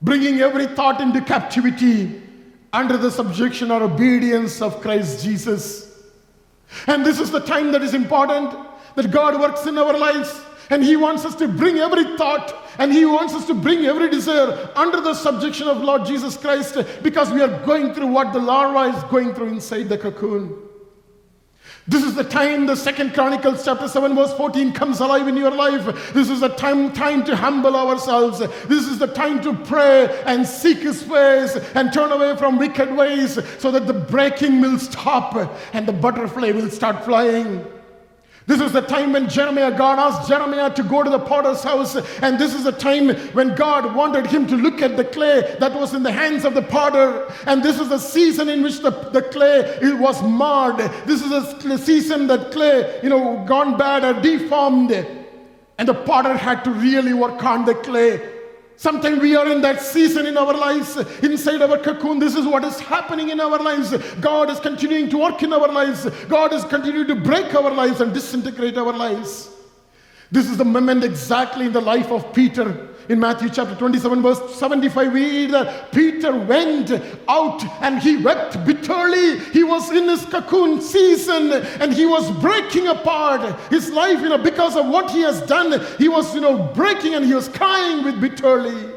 bringing 0.01 0.39
every 0.39 0.65
thought 0.65 1.01
into 1.01 1.21
captivity 1.21 2.23
under 2.71 2.97
the 2.97 3.10
subjection 3.10 3.71
or 3.71 3.84
obedience 3.84 4.62
of 4.62 4.82
Christ 4.82 5.23
Jesus. 5.23 6.03
And 6.88 7.05
this 7.05 7.19
is 7.19 7.32
the 7.32 7.39
time 7.39 7.71
that 7.71 7.82
is 7.82 7.93
important 7.93 8.55
that 8.95 9.12
God 9.12 9.39
works 9.39 9.65
in 9.65 9.77
our 9.77 9.97
lives. 9.97 10.41
And 10.69 10.84
He 10.84 10.95
wants 10.95 11.25
us 11.25 11.36
to 11.36 11.47
bring 11.47 11.77
every 11.79 12.15
thought 12.15 12.53
and 12.77 12.93
He 12.93 13.05
wants 13.05 13.34
us 13.34 13.47
to 13.47 13.53
bring 13.53 13.86
every 13.86 14.10
desire 14.10 14.69
under 14.75 15.01
the 15.01 15.13
subjection 15.13 15.67
of 15.67 15.77
Lord 15.77 16.05
Jesus 16.05 16.38
Christ 16.38 16.77
because 17.01 17.32
we 17.32 17.41
are 17.41 17.65
going 17.65 17.93
through 17.93 18.08
what 18.08 18.34
the 18.34 18.39
larva 18.39 18.95
is 18.95 19.03
going 19.05 19.34
through 19.34 19.47
inside 19.47 19.89
the 19.89 19.97
cocoon. 19.97 20.68
This 21.89 22.04
is 22.04 22.13
the 22.13 22.23
time 22.23 22.67
the 22.67 22.75
second 22.75 23.15
Chronicles 23.15 23.65
chapter 23.65 23.88
7 23.88 24.13
verse 24.13 24.32
14 24.34 24.73
comes 24.73 24.99
alive 24.99 25.28
in 25.28 25.36
your 25.36 25.49
life. 25.49 26.13
This 26.13 26.30
is 26.30 26.41
the 26.41 26.49
time, 26.49 26.93
time 26.93 27.23
to 27.25 27.36
humble 27.36 27.75
ourselves. 27.75 28.38
This 28.67 28.86
is 28.88 28.99
the 28.99 29.08
time 29.08 29.41
to 29.41 29.56
pray 29.65 30.21
and 30.28 30.45
seek 30.45 30.78
his 30.78 31.02
face 31.02 31.56
and 31.73 31.91
turn 31.91 32.12
away 32.12 32.36
from 32.38 32.60
wicked 32.60 32.95
ways 32.95 33.39
so 33.58 33.71
that 33.71 33.88
the 33.88 33.93
breaking 33.93 34.62
will 34.62 34.78
stop 34.78 35.36
and 35.73 35.88
the 35.88 35.91
butterfly 35.91 36.52
will 36.52 36.69
start 36.69 37.04
flying. 37.04 37.65
This 38.49 38.62
is 38.62 38.71
the 38.71 38.81
time 38.81 39.13
when 39.13 39.29
Jeremiah, 39.29 39.69
God 39.69 39.99
asked 39.99 40.27
Jeremiah 40.27 40.73
to 40.73 40.81
go 40.81 41.03
to 41.03 41.09
the 41.12 41.19
potter's 41.19 41.62
house. 41.62 41.95
And 42.23 42.39
this 42.39 42.55
is 42.55 42.63
the 42.63 42.71
time 42.71 43.09
when 43.33 43.53
God 43.53 43.93
wanted 43.95 44.25
him 44.25 44.47
to 44.47 44.55
look 44.55 44.81
at 44.81 44.97
the 44.97 45.03
clay 45.03 45.55
that 45.59 45.71
was 45.71 45.93
in 45.93 46.01
the 46.01 46.12
hands 46.12 46.45
of 46.45 46.55
the 46.55 46.63
potter. 46.63 47.31
And 47.45 47.62
this 47.62 47.79
is 47.79 47.89
the 47.89 47.99
season 47.99 48.49
in 48.49 48.63
which 48.63 48.79
the, 48.79 48.89
the 48.89 49.21
clay 49.21 49.59
it 49.83 49.99
was 49.99 50.23
marred. 50.23 50.79
This 51.05 51.21
is 51.21 51.29
the 51.29 51.77
season 51.77 52.25
that 52.25 52.51
clay, 52.51 52.99
you 53.03 53.09
know, 53.09 53.45
gone 53.45 53.77
bad 53.77 54.03
or 54.03 54.19
deformed. 54.19 54.93
And 55.77 55.88
the 55.88 55.93
potter 55.93 56.35
had 56.35 56.63
to 56.63 56.71
really 56.71 57.13
work 57.13 57.43
on 57.43 57.65
the 57.65 57.75
clay 57.75 58.38
Sometimes 58.79 59.19
we 59.19 59.35
are 59.35 59.45
in 59.51 59.59
that 59.63 59.81
season 59.81 60.25
in 60.25 60.37
our 60.37 60.53
lives, 60.53 60.95
inside 61.21 61.61
our 61.61 61.77
cocoon. 61.79 62.17
This 62.17 62.33
is 62.33 62.45
what 62.45 62.63
is 62.63 62.79
happening 62.79 63.27
in 63.27 63.41
our 63.41 63.59
lives. 63.59 63.91
God 64.21 64.49
is 64.49 64.57
continuing 64.61 65.09
to 65.09 65.17
work 65.17 65.43
in 65.43 65.51
our 65.51 65.67
lives. 65.67 66.09
God 66.29 66.53
is 66.53 66.63
continuing 66.63 67.05
to 67.07 67.15
break 67.15 67.53
our 67.53 67.71
lives 67.71 67.99
and 67.99 68.13
disintegrate 68.13 68.77
our 68.77 68.93
lives. 68.93 69.49
This 70.31 70.49
is 70.49 70.55
the 70.55 70.63
moment 70.63 71.03
exactly 71.03 71.65
in 71.65 71.73
the 71.73 71.81
life 71.81 72.09
of 72.09 72.31
Peter 72.31 72.88
in 73.09 73.19
Matthew 73.19 73.49
chapter 73.49 73.73
27, 73.73 74.21
verse 74.21 74.55
75, 74.55 75.11
we 75.11 75.19
read 75.19 75.51
that 75.51 75.91
Peter 75.91 76.31
went 76.31 76.91
out 77.27 77.63
and 77.81 77.99
he 77.99 78.17
wept 78.17 78.63
bitterly. 78.67 79.39
He 79.45 79.63
was 79.63 79.89
in 79.89 80.07
his 80.07 80.23
cocoon 80.25 80.79
season 80.79 81.51
and 81.51 81.91
he 81.91 82.05
was 82.05 82.29
breaking 82.39 82.85
apart 82.85 83.59
his 83.71 83.89
life, 83.89 84.21
you 84.21 84.29
know, 84.29 84.37
because 84.37 84.75
of 84.75 84.85
what 84.85 85.09
he 85.09 85.21
has 85.21 85.41
done. 85.47 85.83
He 85.97 86.07
was, 86.07 86.35
you 86.35 86.41
know, 86.41 86.71
breaking 86.75 87.15
and 87.15 87.25
he 87.25 87.33
was 87.33 87.47
crying 87.47 88.03
with 88.03 88.21
bitterly. 88.21 88.93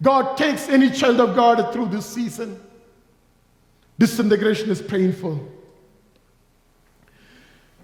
God 0.00 0.38
takes 0.38 0.70
any 0.70 0.90
child 0.90 1.20
of 1.20 1.36
God 1.36 1.74
through 1.74 1.88
this 1.88 2.06
season. 2.06 2.58
Disintegration 3.98 4.70
is 4.70 4.80
painful. 4.80 5.46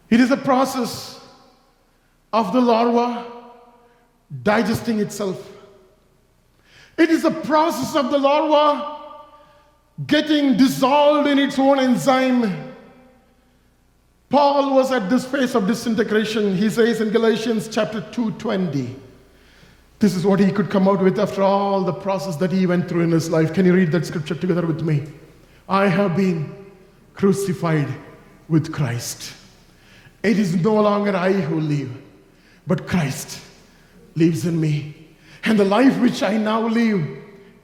It 0.09 0.18
is 0.18 0.30
a 0.30 0.37
process 0.38 1.20
of 2.33 2.54
the 2.54 2.61
larva 2.62 3.39
digesting 4.43 5.01
itself. 5.01 5.47
It 6.97 7.11
is 7.11 7.25
a 7.25 7.31
process 7.31 7.97
of 7.97 8.11
the 8.11 8.19
larva 8.19 8.99
getting 10.07 10.57
dissolved 10.57 11.29
in 11.29 11.38
its 11.38 11.59
own 11.59 11.79
enzyme. 11.79 12.75
Paul 14.29 14.75
was 14.75 14.93
at 14.93 15.11
this 15.11 15.25
phase 15.25 15.55
of 15.55 15.66
disintegration. 15.66 16.57
He 16.57 16.71
says 16.71 17.01
in 17.01 17.11
Galatians 17.11 17.69
chapter 17.69 18.01
2:20. 18.01 18.95
This 19.99 20.14
is 20.14 20.25
what 20.25 20.40
he 20.40 20.51
could 20.51 20.71
come 20.71 20.88
out 20.88 21.03
with 21.03 21.19
after 21.19 21.43
all 21.43 21.83
the 21.83 21.93
process 21.93 22.37
that 22.37 22.53
he 22.53 22.66
went 22.66 22.88
through 22.88 23.03
in 23.03 23.11
his 23.11 23.29
life. 23.29 23.53
Can 23.53 23.66
you 23.66 23.75
read 23.75 23.93
that 23.93 24.07
scripture 24.07 24.35
together 24.35 24.66
with 24.66 24.83
me? 24.83 25.03
I 25.69 25.88
have 25.88 26.16
been 26.16 26.55
crucified 27.14 27.88
with 28.49 28.73
Christ. 28.73 29.35
It 30.23 30.38
is 30.38 30.55
no 30.57 30.75
longer 30.81 31.14
I 31.14 31.33
who 31.33 31.61
live, 31.61 31.90
but 32.66 32.87
Christ 32.87 33.40
lives 34.14 34.46
in 34.46 34.61
me. 34.61 34.94
And 35.44 35.59
the 35.59 35.64
life 35.64 35.99
which 36.01 36.23
I 36.23 36.37
now 36.37 36.66
live 36.66 37.07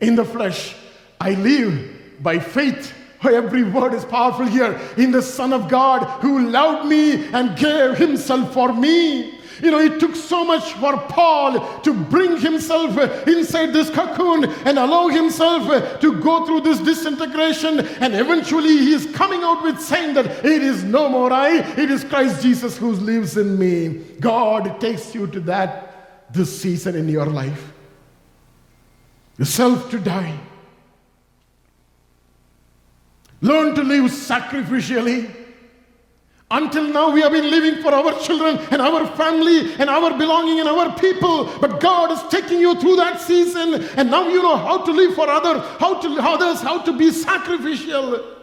in 0.01 0.15
the 0.15 0.25
flesh, 0.25 0.75
I 1.21 1.33
live 1.33 2.23
by 2.23 2.39
faith. 2.39 2.93
Every 3.23 3.65
word 3.65 3.95
is 3.95 4.05
powerful 4.05 4.47
here 4.47 4.79
in 4.97 5.11
the 5.11 5.23
Son 5.23 5.53
of 5.53 5.69
God 5.69 6.05
who 6.21 6.49
loved 6.49 6.89
me 6.89 7.27
and 7.33 7.57
gave 7.59 7.97
himself 7.97 8.53
for 8.53 8.73
me. 8.73 9.37
You 9.63 9.71
know, 9.71 9.79
it 9.79 9.99
took 9.99 10.15
so 10.15 10.45
much 10.45 10.75
for 10.75 10.99
Paul 10.99 11.81
to 11.81 11.95
bring 11.95 12.37
himself 12.39 12.97
inside 13.27 13.73
this 13.73 13.89
cocoon 13.89 14.45
and 14.67 14.79
allow 14.79 15.09
himself 15.09 16.01
to 16.01 16.21
go 16.21 16.45
through 16.45 16.61
this 16.61 16.79
disintegration. 16.79 17.81
And 17.81 18.15
eventually, 18.15 18.69
he 18.69 18.93
is 18.93 19.07
coming 19.15 19.43
out 19.43 19.63
with 19.63 19.81
saying 19.81 20.15
that 20.15 20.45
it 20.45 20.63
is 20.63 20.85
no 20.85 21.09
more 21.09 21.33
I, 21.33 21.61
it 21.79 21.91
is 21.91 22.05
Christ 22.05 22.43
Jesus 22.43 22.77
who 22.77 22.93
lives 22.93 23.39
in 23.39 23.59
me. 23.59 24.05
God 24.21 24.79
takes 24.79 25.15
you 25.15 25.27
to 25.29 25.41
that 25.41 25.96
this 26.31 26.61
season 26.61 26.95
in 26.95 27.09
your 27.09 27.27
life. 27.27 27.73
Yourself 29.39 29.91
to 29.91 29.99
die. 29.99 30.39
Learn 33.41 33.75
to 33.75 33.83
live 33.83 34.11
sacrificially. 34.11 35.31
Until 36.49 36.85
now, 36.85 37.11
we 37.11 37.21
have 37.23 37.33
been 37.33 37.51
living 37.51 37.83
for 37.83 37.93
our 37.93 38.19
children 38.21 38.59
and 38.71 38.81
our 38.81 39.05
family 39.17 39.75
and 39.75 39.91
our 39.91 40.17
belonging 40.17 40.61
and 40.61 40.69
our 40.69 40.97
people. 40.97 41.51
But 41.61 41.81
God 41.81 42.13
is 42.13 42.23
taking 42.31 42.61
you 42.61 42.81
through 42.81 42.97
that 42.97 43.21
season, 43.21 43.83
and 43.97 44.11
now 44.11 44.29
you 44.29 44.43
know 44.43 44.57
how 44.57 44.79
to 44.79 44.93
live 44.93 45.15
for 45.15 45.29
others, 45.29 45.61
how 45.81 46.01
to 46.01 46.09
others, 46.21 46.61
how 46.61 46.83
to 46.83 46.97
be 46.97 47.11
sacrificial. 47.11 48.36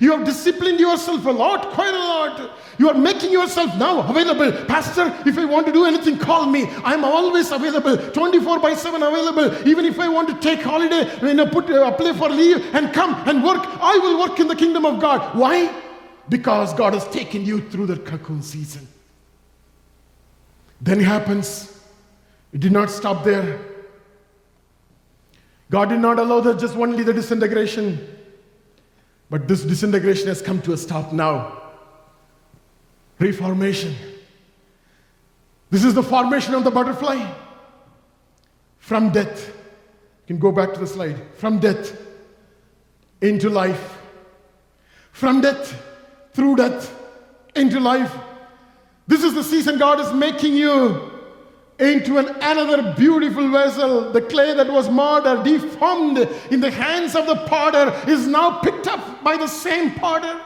You 0.00 0.16
have 0.16 0.24
disciplined 0.24 0.78
yourself 0.78 1.26
a 1.26 1.30
lot, 1.30 1.70
quite 1.72 1.94
a 1.94 1.98
lot. 1.98 2.50
You 2.78 2.88
are 2.88 2.94
making 2.94 3.32
yourself 3.32 3.76
now 3.76 4.08
available. 4.08 4.52
Pastor, 4.66 5.12
if 5.26 5.36
I 5.36 5.44
want 5.44 5.66
to 5.66 5.72
do 5.72 5.84
anything, 5.84 6.18
call 6.18 6.46
me. 6.46 6.66
I'm 6.84 7.04
always 7.04 7.50
available, 7.50 7.96
24 7.96 8.60
by 8.60 8.74
7 8.74 9.02
available. 9.02 9.66
Even 9.68 9.84
if 9.84 9.98
I 9.98 10.08
want 10.08 10.28
to 10.28 10.34
take 10.36 10.62
holiday, 10.62 11.10
you 11.26 11.34
know, 11.34 11.46
put, 11.46 11.68
uh, 11.68 11.86
apply 11.86 12.12
for 12.12 12.28
leave 12.28 12.74
and 12.74 12.92
come 12.92 13.14
and 13.28 13.42
work, 13.42 13.64
I 13.80 13.98
will 13.98 14.20
work 14.20 14.38
in 14.38 14.46
the 14.46 14.54
kingdom 14.54 14.86
of 14.86 15.00
God. 15.00 15.36
Why? 15.36 15.74
Because 16.28 16.72
God 16.74 16.94
has 16.94 17.06
taken 17.08 17.44
you 17.44 17.68
through 17.68 17.86
the 17.86 17.96
cocoon 17.96 18.42
season. 18.42 18.86
Then 20.80 21.00
it 21.00 21.06
happens. 21.06 21.82
It 22.52 22.60
did 22.60 22.72
not 22.72 22.90
stop 22.90 23.24
there. 23.24 23.60
God 25.70 25.88
did 25.88 26.00
not 26.00 26.18
allow 26.18 26.40
the, 26.40 26.54
just 26.54 26.76
only 26.76 27.02
the 27.02 27.12
disintegration. 27.12 28.17
But 29.30 29.46
this 29.46 29.62
disintegration 29.62 30.28
has 30.28 30.40
come 30.40 30.62
to 30.62 30.72
a 30.72 30.76
stop 30.76 31.12
now. 31.12 31.60
Reformation. 33.18 33.94
This 35.70 35.84
is 35.84 35.94
the 35.94 36.02
formation 36.02 36.54
of 36.54 36.64
the 36.64 36.70
butterfly. 36.70 37.30
From 38.78 39.10
death, 39.10 39.48
you 39.48 40.34
can 40.34 40.38
go 40.38 40.50
back 40.50 40.72
to 40.74 40.80
the 40.80 40.86
slide. 40.86 41.20
From 41.34 41.58
death 41.58 42.00
into 43.20 43.50
life. 43.50 43.98
From 45.12 45.40
death, 45.40 45.74
through 46.32 46.56
death, 46.56 46.94
into 47.54 47.80
life. 47.80 48.14
This 49.06 49.24
is 49.24 49.34
the 49.34 49.42
season 49.42 49.78
God 49.78 50.00
is 50.00 50.12
making 50.12 50.54
you 50.54 51.17
into 51.78 52.18
an, 52.18 52.28
another 52.40 52.94
beautiful 52.94 53.48
vessel. 53.50 54.12
The 54.12 54.22
clay 54.22 54.54
that 54.54 54.70
was 54.70 54.88
marred 54.88 55.26
or 55.26 55.42
deformed 55.44 56.18
in 56.50 56.60
the 56.60 56.70
hands 56.70 57.14
of 57.14 57.26
the 57.26 57.36
potter 57.46 57.94
is 58.10 58.26
now 58.26 58.58
picked 58.60 58.88
up 58.88 59.22
by 59.22 59.36
the 59.36 59.46
same 59.46 59.94
potter. 59.94 60.40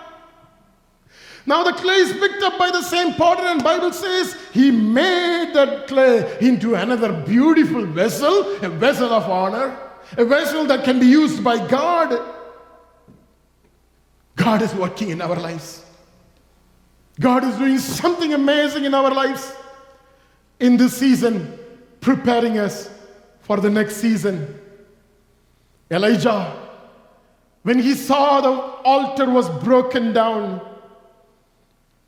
Now 1.46 1.64
the 1.64 1.72
clay 1.72 1.96
is 1.96 2.12
picked 2.12 2.42
up 2.42 2.58
by 2.58 2.70
the 2.70 2.82
same 2.82 3.14
potter, 3.14 3.42
and 3.42 3.64
Bible 3.64 3.92
says 3.92 4.36
he 4.52 4.70
made 4.70 5.52
that 5.54 5.88
clay 5.88 6.38
into 6.40 6.74
another 6.74 7.12
beautiful 7.12 7.84
vessel, 7.84 8.56
a 8.62 8.68
vessel 8.68 9.12
of 9.12 9.24
honor, 9.24 9.76
a 10.16 10.24
vessel 10.24 10.66
that 10.66 10.84
can 10.84 11.00
be 11.00 11.06
used 11.06 11.42
by 11.42 11.66
God. 11.66 12.20
God 14.36 14.62
is 14.62 14.74
working 14.74 15.10
in 15.10 15.20
our 15.20 15.34
lives. 15.34 15.84
God 17.18 17.44
is 17.44 17.56
doing 17.56 17.78
something 17.78 18.32
amazing 18.34 18.84
in 18.84 18.94
our 18.94 19.10
lives 19.10 19.52
in 20.62 20.76
this 20.76 20.96
season, 20.96 21.58
preparing 22.00 22.56
us 22.56 22.88
for 23.40 23.58
the 23.58 23.68
next 23.68 23.96
season. 23.96 24.58
Elijah, 25.90 26.56
when 27.64 27.80
he 27.80 27.94
saw 27.94 28.40
the 28.40 28.50
altar 28.84 29.28
was 29.28 29.48
broken 29.62 30.12
down, 30.12 30.60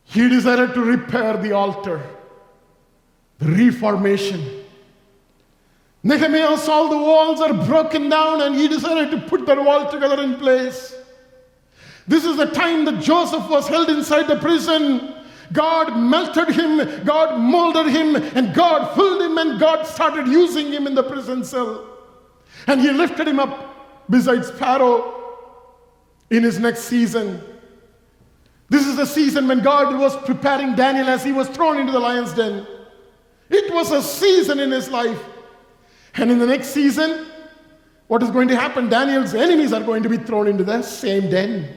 he 0.04 0.28
decided 0.28 0.72
to 0.74 0.80
repair 0.80 1.36
the 1.36 1.52
altar, 1.52 2.00
the 3.38 3.46
reformation. 3.46 4.64
Nehemiah 6.04 6.56
saw 6.56 6.86
the 6.88 6.96
walls 6.96 7.40
are 7.40 7.54
broken 7.66 8.08
down 8.08 8.42
and 8.42 8.54
he 8.54 8.68
decided 8.68 9.10
to 9.10 9.26
put 9.28 9.46
that 9.46 9.62
wall 9.62 9.90
together 9.90 10.22
in 10.22 10.36
place. 10.36 10.94
This 12.06 12.24
is 12.24 12.36
the 12.36 12.46
time 12.46 12.84
that 12.84 13.02
Joseph 13.02 13.48
was 13.48 13.66
held 13.66 13.88
inside 13.88 14.28
the 14.28 14.36
prison. 14.36 15.13
God 15.54 15.96
melted 15.96 16.48
him, 16.48 17.04
God 17.04 17.40
molded 17.40 17.86
him, 17.86 18.16
and 18.16 18.52
God 18.52 18.94
filled 18.94 19.22
him, 19.22 19.38
and 19.38 19.58
God 19.60 19.86
started 19.86 20.26
using 20.26 20.72
him 20.72 20.86
in 20.86 20.94
the 20.94 21.02
prison 21.02 21.44
cell. 21.44 21.86
And 22.66 22.80
he 22.80 22.90
lifted 22.90 23.28
him 23.28 23.38
up 23.38 24.10
besides 24.10 24.50
Pharaoh 24.50 25.38
in 26.30 26.42
his 26.42 26.58
next 26.58 26.80
season. 26.80 27.42
This 28.68 28.86
is 28.86 28.96
the 28.96 29.06
season 29.06 29.46
when 29.46 29.62
God 29.62 29.96
was 29.98 30.16
preparing 30.24 30.74
Daniel 30.74 31.08
as 31.08 31.22
he 31.22 31.30
was 31.30 31.48
thrown 31.48 31.78
into 31.78 31.92
the 31.92 32.00
lion's 32.00 32.32
den. 32.32 32.66
It 33.48 33.72
was 33.72 33.92
a 33.92 34.02
season 34.02 34.58
in 34.58 34.72
his 34.72 34.90
life. 34.90 35.22
And 36.14 36.30
in 36.30 36.38
the 36.40 36.46
next 36.46 36.68
season, 36.68 37.26
what 38.08 38.22
is 38.22 38.30
going 38.30 38.48
to 38.48 38.56
happen? 38.56 38.88
Daniel's 38.88 39.34
enemies 39.34 39.72
are 39.72 39.82
going 39.82 40.02
to 40.02 40.08
be 40.08 40.16
thrown 40.16 40.48
into 40.48 40.64
the 40.64 40.82
same 40.82 41.30
den. 41.30 41.76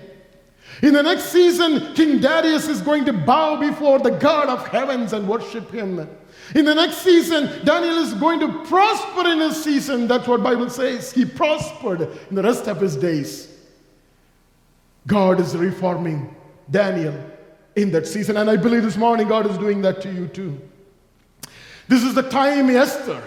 In 0.81 0.93
the 0.93 1.01
next 1.01 1.25
season, 1.25 1.93
King 1.95 2.19
Darius 2.19 2.67
is 2.67 2.81
going 2.81 3.05
to 3.05 3.13
bow 3.13 3.59
before 3.59 3.99
the 3.99 4.11
God 4.11 4.47
of 4.47 4.67
heavens 4.67 5.13
and 5.13 5.27
worship 5.27 5.71
him. 5.71 6.07
In 6.55 6.65
the 6.65 6.75
next 6.75 6.97
season, 6.97 7.65
Daniel 7.65 7.97
is 7.97 8.13
going 8.13 8.39
to 8.39 8.63
prosper 8.65 9.27
in 9.27 9.39
his 9.39 9.61
season. 9.61 10.07
That's 10.07 10.27
what 10.27 10.43
Bible 10.43 10.69
says. 10.69 11.11
He 11.11 11.25
prospered 11.25 12.01
in 12.29 12.35
the 12.35 12.43
rest 12.43 12.67
of 12.67 12.79
his 12.79 12.95
days. 12.95 13.53
God 15.07 15.39
is 15.39 15.55
reforming 15.55 16.35
Daniel 16.69 17.15
in 17.75 17.91
that 17.91 18.07
season. 18.07 18.37
And 18.37 18.49
I 18.49 18.57
believe 18.57 18.83
this 18.83 18.97
morning 18.97 19.27
God 19.27 19.49
is 19.49 19.57
doing 19.57 19.81
that 19.81 20.01
to 20.01 20.11
you 20.11 20.27
too. 20.27 20.59
This 21.87 22.03
is 22.03 22.13
the 22.13 22.23
time 22.23 22.69
Esther 22.69 23.23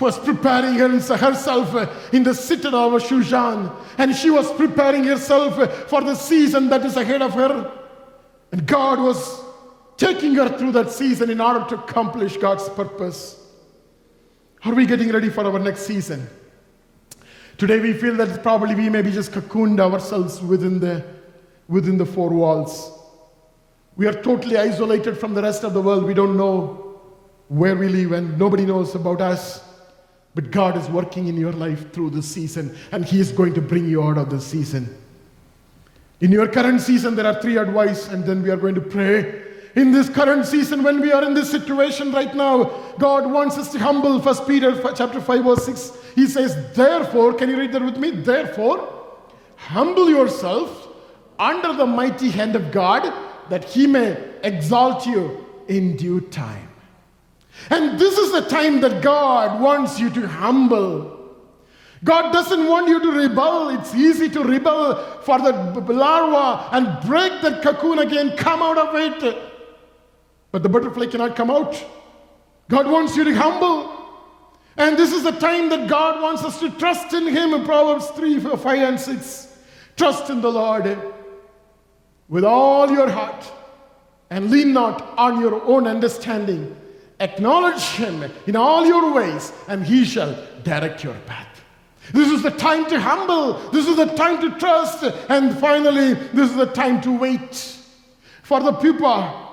was 0.00 0.18
preparing 0.18 0.74
herself 0.74 1.74
uh, 1.74 1.86
in 2.12 2.24
the 2.24 2.34
citadel 2.34 2.96
of 2.96 3.02
Shushan, 3.02 3.72
and 3.96 4.14
she 4.14 4.28
was 4.30 4.50
preparing 4.52 5.04
herself 5.04 5.58
uh, 5.58 5.68
for 5.68 6.02
the 6.02 6.14
season 6.14 6.68
that 6.70 6.84
is 6.84 6.96
ahead 6.96 7.22
of 7.22 7.32
her. 7.34 7.70
And 8.50 8.66
God 8.66 8.98
was 8.98 9.40
taking 9.96 10.34
her 10.34 10.48
through 10.58 10.72
that 10.72 10.90
season 10.90 11.30
in 11.30 11.40
order 11.40 11.64
to 11.68 11.76
accomplish 11.76 12.36
God's 12.36 12.68
purpose. 12.70 13.40
Are 14.64 14.74
we 14.74 14.86
getting 14.86 15.12
ready 15.12 15.28
for 15.28 15.44
our 15.44 15.58
next 15.58 15.82
season? 15.82 16.28
Today 17.56 17.78
we 17.78 17.92
feel 17.92 18.16
that 18.16 18.42
probably 18.42 18.74
we 18.74 18.88
may 18.88 19.02
be 19.02 19.12
just 19.12 19.30
cocooned 19.30 19.78
ourselves 19.78 20.40
within 20.40 20.80
the, 20.80 21.04
within 21.68 21.98
the 21.98 22.06
four 22.06 22.30
walls. 22.30 22.98
We 23.96 24.08
are 24.08 24.22
totally 24.22 24.56
isolated 24.56 25.18
from 25.18 25.34
the 25.34 25.42
rest 25.42 25.62
of 25.62 25.72
the 25.72 25.80
world. 25.80 26.04
We 26.04 26.14
don't 26.14 26.36
know 26.36 27.00
where 27.46 27.76
we 27.76 27.88
live, 27.88 28.10
and 28.10 28.36
nobody 28.36 28.66
knows 28.66 28.96
about 28.96 29.20
us. 29.20 29.62
But 30.34 30.50
God 30.50 30.76
is 30.76 30.88
working 30.88 31.28
in 31.28 31.36
your 31.36 31.52
life 31.52 31.92
through 31.92 32.10
this 32.10 32.28
season, 32.28 32.76
and 32.90 33.04
He 33.04 33.20
is 33.20 33.30
going 33.30 33.54
to 33.54 33.60
bring 33.60 33.88
you 33.88 34.02
out 34.02 34.18
of 34.18 34.30
this 34.30 34.46
season. 34.46 34.96
In 36.20 36.32
your 36.32 36.48
current 36.48 36.80
season, 36.80 37.14
there 37.14 37.26
are 37.26 37.40
three 37.40 37.56
advice, 37.56 38.08
and 38.08 38.24
then 38.24 38.42
we 38.42 38.50
are 38.50 38.56
going 38.56 38.74
to 38.74 38.80
pray. 38.80 39.42
In 39.76 39.90
this 39.90 40.08
current 40.08 40.46
season, 40.46 40.82
when 40.82 41.00
we 41.00 41.12
are 41.12 41.24
in 41.24 41.34
this 41.34 41.50
situation 41.50 42.12
right 42.12 42.34
now, 42.34 42.64
God 42.98 43.30
wants 43.30 43.58
us 43.58 43.70
to 43.72 43.78
humble. 43.78 44.20
First 44.20 44.46
Peter 44.46 44.72
chapter 44.94 45.20
5, 45.20 45.44
verse 45.44 45.66
6. 45.66 45.92
He 46.14 46.26
says, 46.26 46.74
Therefore, 46.74 47.34
can 47.34 47.50
you 47.50 47.58
read 47.58 47.72
that 47.72 47.84
with 47.84 47.96
me? 47.96 48.10
Therefore, 48.10 48.88
humble 49.56 50.08
yourself 50.08 50.88
under 51.38 51.72
the 51.72 51.86
mighty 51.86 52.30
hand 52.30 52.54
of 52.54 52.70
God, 52.70 53.12
that 53.50 53.64
he 53.64 53.86
may 53.86 54.16
exalt 54.42 55.06
you 55.06 55.44
in 55.68 55.96
due 55.96 56.20
time. 56.20 56.63
And 57.70 57.98
this 57.98 58.18
is 58.18 58.32
the 58.32 58.42
time 58.42 58.80
that 58.82 59.02
God 59.02 59.60
wants 59.60 59.98
you 59.98 60.10
to 60.10 60.26
humble. 60.26 61.12
God 62.02 62.32
doesn't 62.32 62.68
want 62.68 62.88
you 62.88 63.00
to 63.00 63.12
rebel. 63.12 63.70
It's 63.70 63.94
easy 63.94 64.28
to 64.30 64.44
rebel 64.44 65.20
for 65.22 65.38
the 65.38 65.52
larva 65.92 66.76
and 66.76 67.06
break 67.06 67.40
that 67.40 67.62
cocoon 67.62 67.98
again, 68.00 68.36
come 68.36 68.60
out 68.62 68.76
of 68.76 68.94
it. 68.94 69.38
But 70.52 70.62
the 70.62 70.68
butterfly 70.68 71.06
cannot 71.06 71.34
come 71.34 71.50
out. 71.50 71.82
God 72.68 72.90
wants 72.90 73.16
you 73.16 73.24
to 73.24 73.34
humble. 73.34 73.90
And 74.76 74.96
this 74.96 75.12
is 75.12 75.22
the 75.22 75.32
time 75.32 75.70
that 75.70 75.88
God 75.88 76.20
wants 76.20 76.42
us 76.42 76.60
to 76.60 76.70
trust 76.70 77.14
in 77.14 77.26
Him 77.26 77.54
in 77.54 77.64
Proverbs 77.64 78.08
3, 78.08 78.40
5, 78.40 78.66
and 78.66 79.00
6. 79.00 79.58
Trust 79.96 80.30
in 80.30 80.40
the 80.40 80.50
Lord 80.50 80.98
with 82.28 82.44
all 82.44 82.90
your 82.90 83.08
heart 83.08 83.50
and 84.30 84.50
lean 84.50 84.72
not 84.72 85.16
on 85.16 85.40
your 85.40 85.62
own 85.64 85.86
understanding. 85.86 86.76
Acknowledge 87.20 87.82
him 87.82 88.30
in 88.46 88.56
all 88.56 88.84
your 88.84 89.12
ways, 89.12 89.52
and 89.68 89.84
he 89.84 90.04
shall 90.04 90.36
direct 90.62 91.04
your 91.04 91.14
path. 91.26 91.62
This 92.12 92.30
is 92.30 92.42
the 92.42 92.50
time 92.50 92.86
to 92.90 93.00
humble. 93.00 93.54
This 93.70 93.86
is 93.86 93.96
the 93.96 94.06
time 94.14 94.40
to 94.40 94.58
trust. 94.58 95.04
And 95.30 95.56
finally, 95.58 96.14
this 96.14 96.50
is 96.50 96.56
the 96.56 96.66
time 96.66 97.00
to 97.02 97.16
wait. 97.16 97.78
For 98.42 98.60
the 98.60 98.72
pupa, 98.72 99.48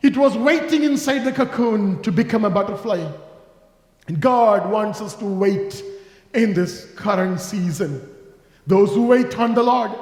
it 0.00 0.16
was 0.16 0.36
waiting 0.36 0.84
inside 0.84 1.24
the 1.24 1.32
cocoon 1.32 2.00
to 2.02 2.12
become 2.12 2.44
a 2.44 2.50
butterfly. 2.50 3.06
And 4.06 4.20
God 4.20 4.70
wants 4.70 5.00
us 5.00 5.14
to 5.16 5.26
wait 5.26 5.82
in 6.32 6.54
this 6.54 6.90
current 6.94 7.40
season. 7.40 8.08
Those 8.66 8.94
who 8.94 9.06
wait 9.06 9.38
on 9.38 9.54
the 9.54 9.62
Lord 9.62 9.92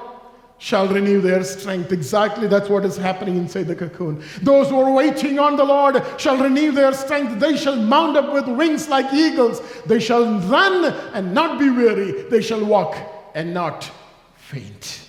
shall 0.59 0.89
renew 0.89 1.21
their 1.21 1.45
strength. 1.45 1.93
Exactly 1.93 2.49
that's 2.49 2.69
what 2.69 2.85
is 2.85 2.97
happening 2.97 3.37
inside 3.37 3.65
the 3.65 3.77
cocoon. 3.77 4.23
Those 4.43 4.69
who 4.69 4.81
are 4.81 4.93
waiting 4.93 5.39
on 5.39 5.57
the 5.57 5.65
Lord 5.65 6.03
shall 6.19 6.37
renew 6.39 6.73
their 6.73 6.93
strength. 6.93 7.39
They 7.39 7.57
shall 7.57 7.77
mount 7.77 8.17
up 8.17 8.33
with 8.33 8.49
wings 8.49 8.89
like 8.89 9.13
eagles. 9.13 9.61
They 9.85 10.01
shall 10.01 10.41
run 10.41 10.85
and 11.15 11.35
not 11.35 11.59
be 11.59 11.69
weary. 11.69 12.23
They 12.31 12.41
shall 12.41 12.65
walk 12.65 12.97
and 13.35 13.53
not 13.53 13.91
faint. 14.37 15.03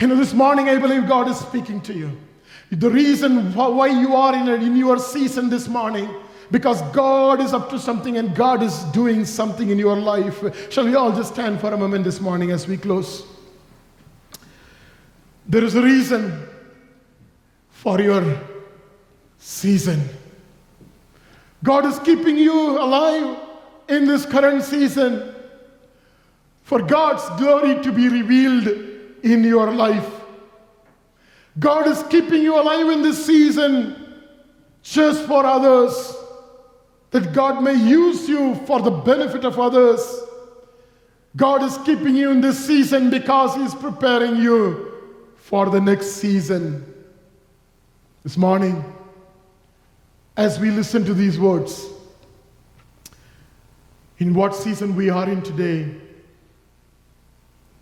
You 0.00 0.08
know, 0.08 0.16
this 0.16 0.32
morning 0.32 0.68
I 0.68 0.78
believe 0.78 1.06
God 1.06 1.28
is 1.28 1.38
speaking 1.38 1.80
to 1.82 1.94
you. 1.94 2.18
The 2.72 2.90
reason 2.90 3.52
why 3.54 3.88
you 3.88 4.14
are 4.14 4.34
in, 4.34 4.48
a, 4.48 4.54
in 4.54 4.76
your 4.76 4.98
season 4.98 5.50
this 5.50 5.68
morning 5.68 6.08
because 6.50 6.82
God 6.92 7.40
is 7.40 7.52
up 7.52 7.70
to 7.70 7.78
something 7.78 8.16
and 8.16 8.34
God 8.34 8.62
is 8.62 8.82
doing 8.84 9.24
something 9.24 9.70
in 9.70 9.78
your 9.78 9.96
life. 9.96 10.72
Shall 10.72 10.84
we 10.84 10.94
all 10.94 11.12
just 11.12 11.32
stand 11.34 11.60
for 11.60 11.72
a 11.72 11.76
moment 11.76 12.04
this 12.04 12.20
morning 12.20 12.50
as 12.50 12.66
we 12.66 12.76
close? 12.76 13.24
There 15.50 15.64
is 15.64 15.74
a 15.74 15.82
reason 15.82 16.46
for 17.70 18.00
your 18.00 18.40
season. 19.38 20.08
God 21.64 21.86
is 21.86 21.98
keeping 21.98 22.36
you 22.36 22.78
alive 22.78 23.36
in 23.88 24.06
this 24.06 24.24
current 24.24 24.62
season 24.62 25.34
for 26.62 26.80
God's 26.80 27.28
glory 27.40 27.82
to 27.82 27.90
be 27.90 28.08
revealed 28.08 28.68
in 29.24 29.42
your 29.42 29.72
life. 29.72 30.08
God 31.58 31.88
is 31.88 32.00
keeping 32.04 32.42
you 32.42 32.54
alive 32.54 32.88
in 32.88 33.02
this 33.02 33.26
season 33.26 33.96
just 34.84 35.26
for 35.26 35.44
others, 35.44 36.14
that 37.10 37.32
God 37.32 37.60
may 37.60 37.74
use 37.74 38.28
you 38.28 38.54
for 38.66 38.80
the 38.80 38.92
benefit 38.92 39.44
of 39.44 39.58
others. 39.58 40.00
God 41.34 41.64
is 41.64 41.76
keeping 41.78 42.14
you 42.14 42.30
in 42.30 42.40
this 42.40 42.64
season 42.64 43.10
because 43.10 43.56
He's 43.56 43.74
preparing 43.74 44.36
you 44.36 44.89
for 45.50 45.68
the 45.68 45.80
next 45.80 46.12
season. 46.12 46.86
This 48.22 48.36
morning, 48.36 48.84
as 50.36 50.60
we 50.60 50.70
listen 50.70 51.04
to 51.04 51.12
these 51.12 51.40
words, 51.40 51.88
in 54.18 54.32
what 54.32 54.54
season 54.54 54.94
we 54.94 55.10
are 55.10 55.28
in 55.28 55.42
today, 55.42 55.92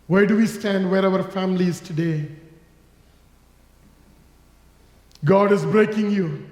where 0.07 0.25
do 0.25 0.39
we 0.39 0.47
stand, 0.47 0.91
where 0.91 1.05
our 1.05 1.23
family 1.23 1.67
is 1.67 1.79
today? 1.79 2.27
God 5.23 5.53
is 5.53 5.67
breaking 5.67 6.11
you 6.11 6.49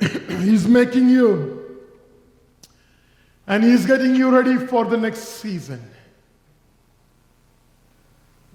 He's 0.00 0.66
making 0.66 1.10
you 1.10 1.86
and 3.46 3.62
He's 3.62 3.86
getting 3.86 4.16
you 4.16 4.30
ready 4.30 4.56
for 4.66 4.84
the 4.84 4.96
next 4.96 5.20
season. 5.20 5.92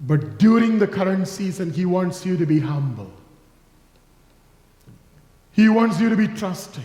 But 0.02 0.38
during 0.38 0.78
the 0.80 0.88
current 0.88 1.28
season, 1.28 1.72
He 1.72 1.86
wants 1.86 2.26
you 2.26 2.36
to 2.36 2.44
be 2.44 2.58
humble. 2.58 3.10
He 5.52 5.68
wants 5.68 6.00
you 6.00 6.08
to 6.08 6.16
be 6.16 6.26
trusting. 6.26 6.84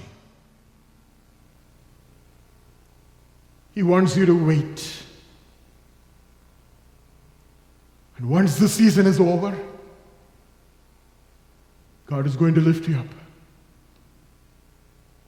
He 3.73 3.81
wants 3.81 4.15
you 4.15 4.25
to 4.25 4.45
wait. 4.45 5.03
And 8.17 8.29
once 8.29 8.57
the 8.57 8.67
season 8.67 9.05
is 9.05 9.19
over, 9.19 9.57
God 12.07 12.25
is 12.25 12.35
going 12.35 12.55
to 12.55 12.61
lift 12.61 12.87
you 12.87 12.97
up. 12.97 13.05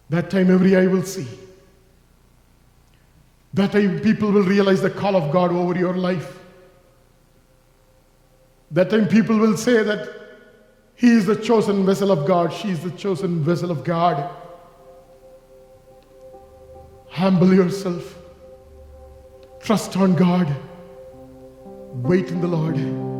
That 0.09 0.29
time 0.29 0.49
every 0.49 0.75
eye 0.75 0.87
will 0.87 1.03
see. 1.03 1.27
That 3.53 3.71
time 3.71 3.99
people 3.99 4.31
will 4.31 4.43
realize 4.43 4.81
the 4.81 4.89
call 4.89 5.15
of 5.15 5.31
God 5.31 5.51
over 5.51 5.77
your 5.77 5.95
life. 5.95 6.38
That 8.71 8.89
time 8.89 9.07
people 9.07 9.37
will 9.37 9.57
say 9.57 9.83
that 9.83 10.07
he 10.95 11.11
is 11.11 11.25
the 11.25 11.35
chosen 11.35 11.85
vessel 11.85 12.11
of 12.11 12.27
God, 12.27 12.53
she 12.53 12.69
is 12.69 12.83
the 12.83 12.91
chosen 12.91 13.43
vessel 13.43 13.71
of 13.71 13.83
God. 13.83 14.29
Humble 17.09 17.53
yourself. 17.53 18.17
Trust 19.61 19.97
on 19.97 20.15
God. 20.15 20.55
Wait 21.93 22.29
in 22.29 22.41
the 22.41 22.47
Lord. 22.47 23.18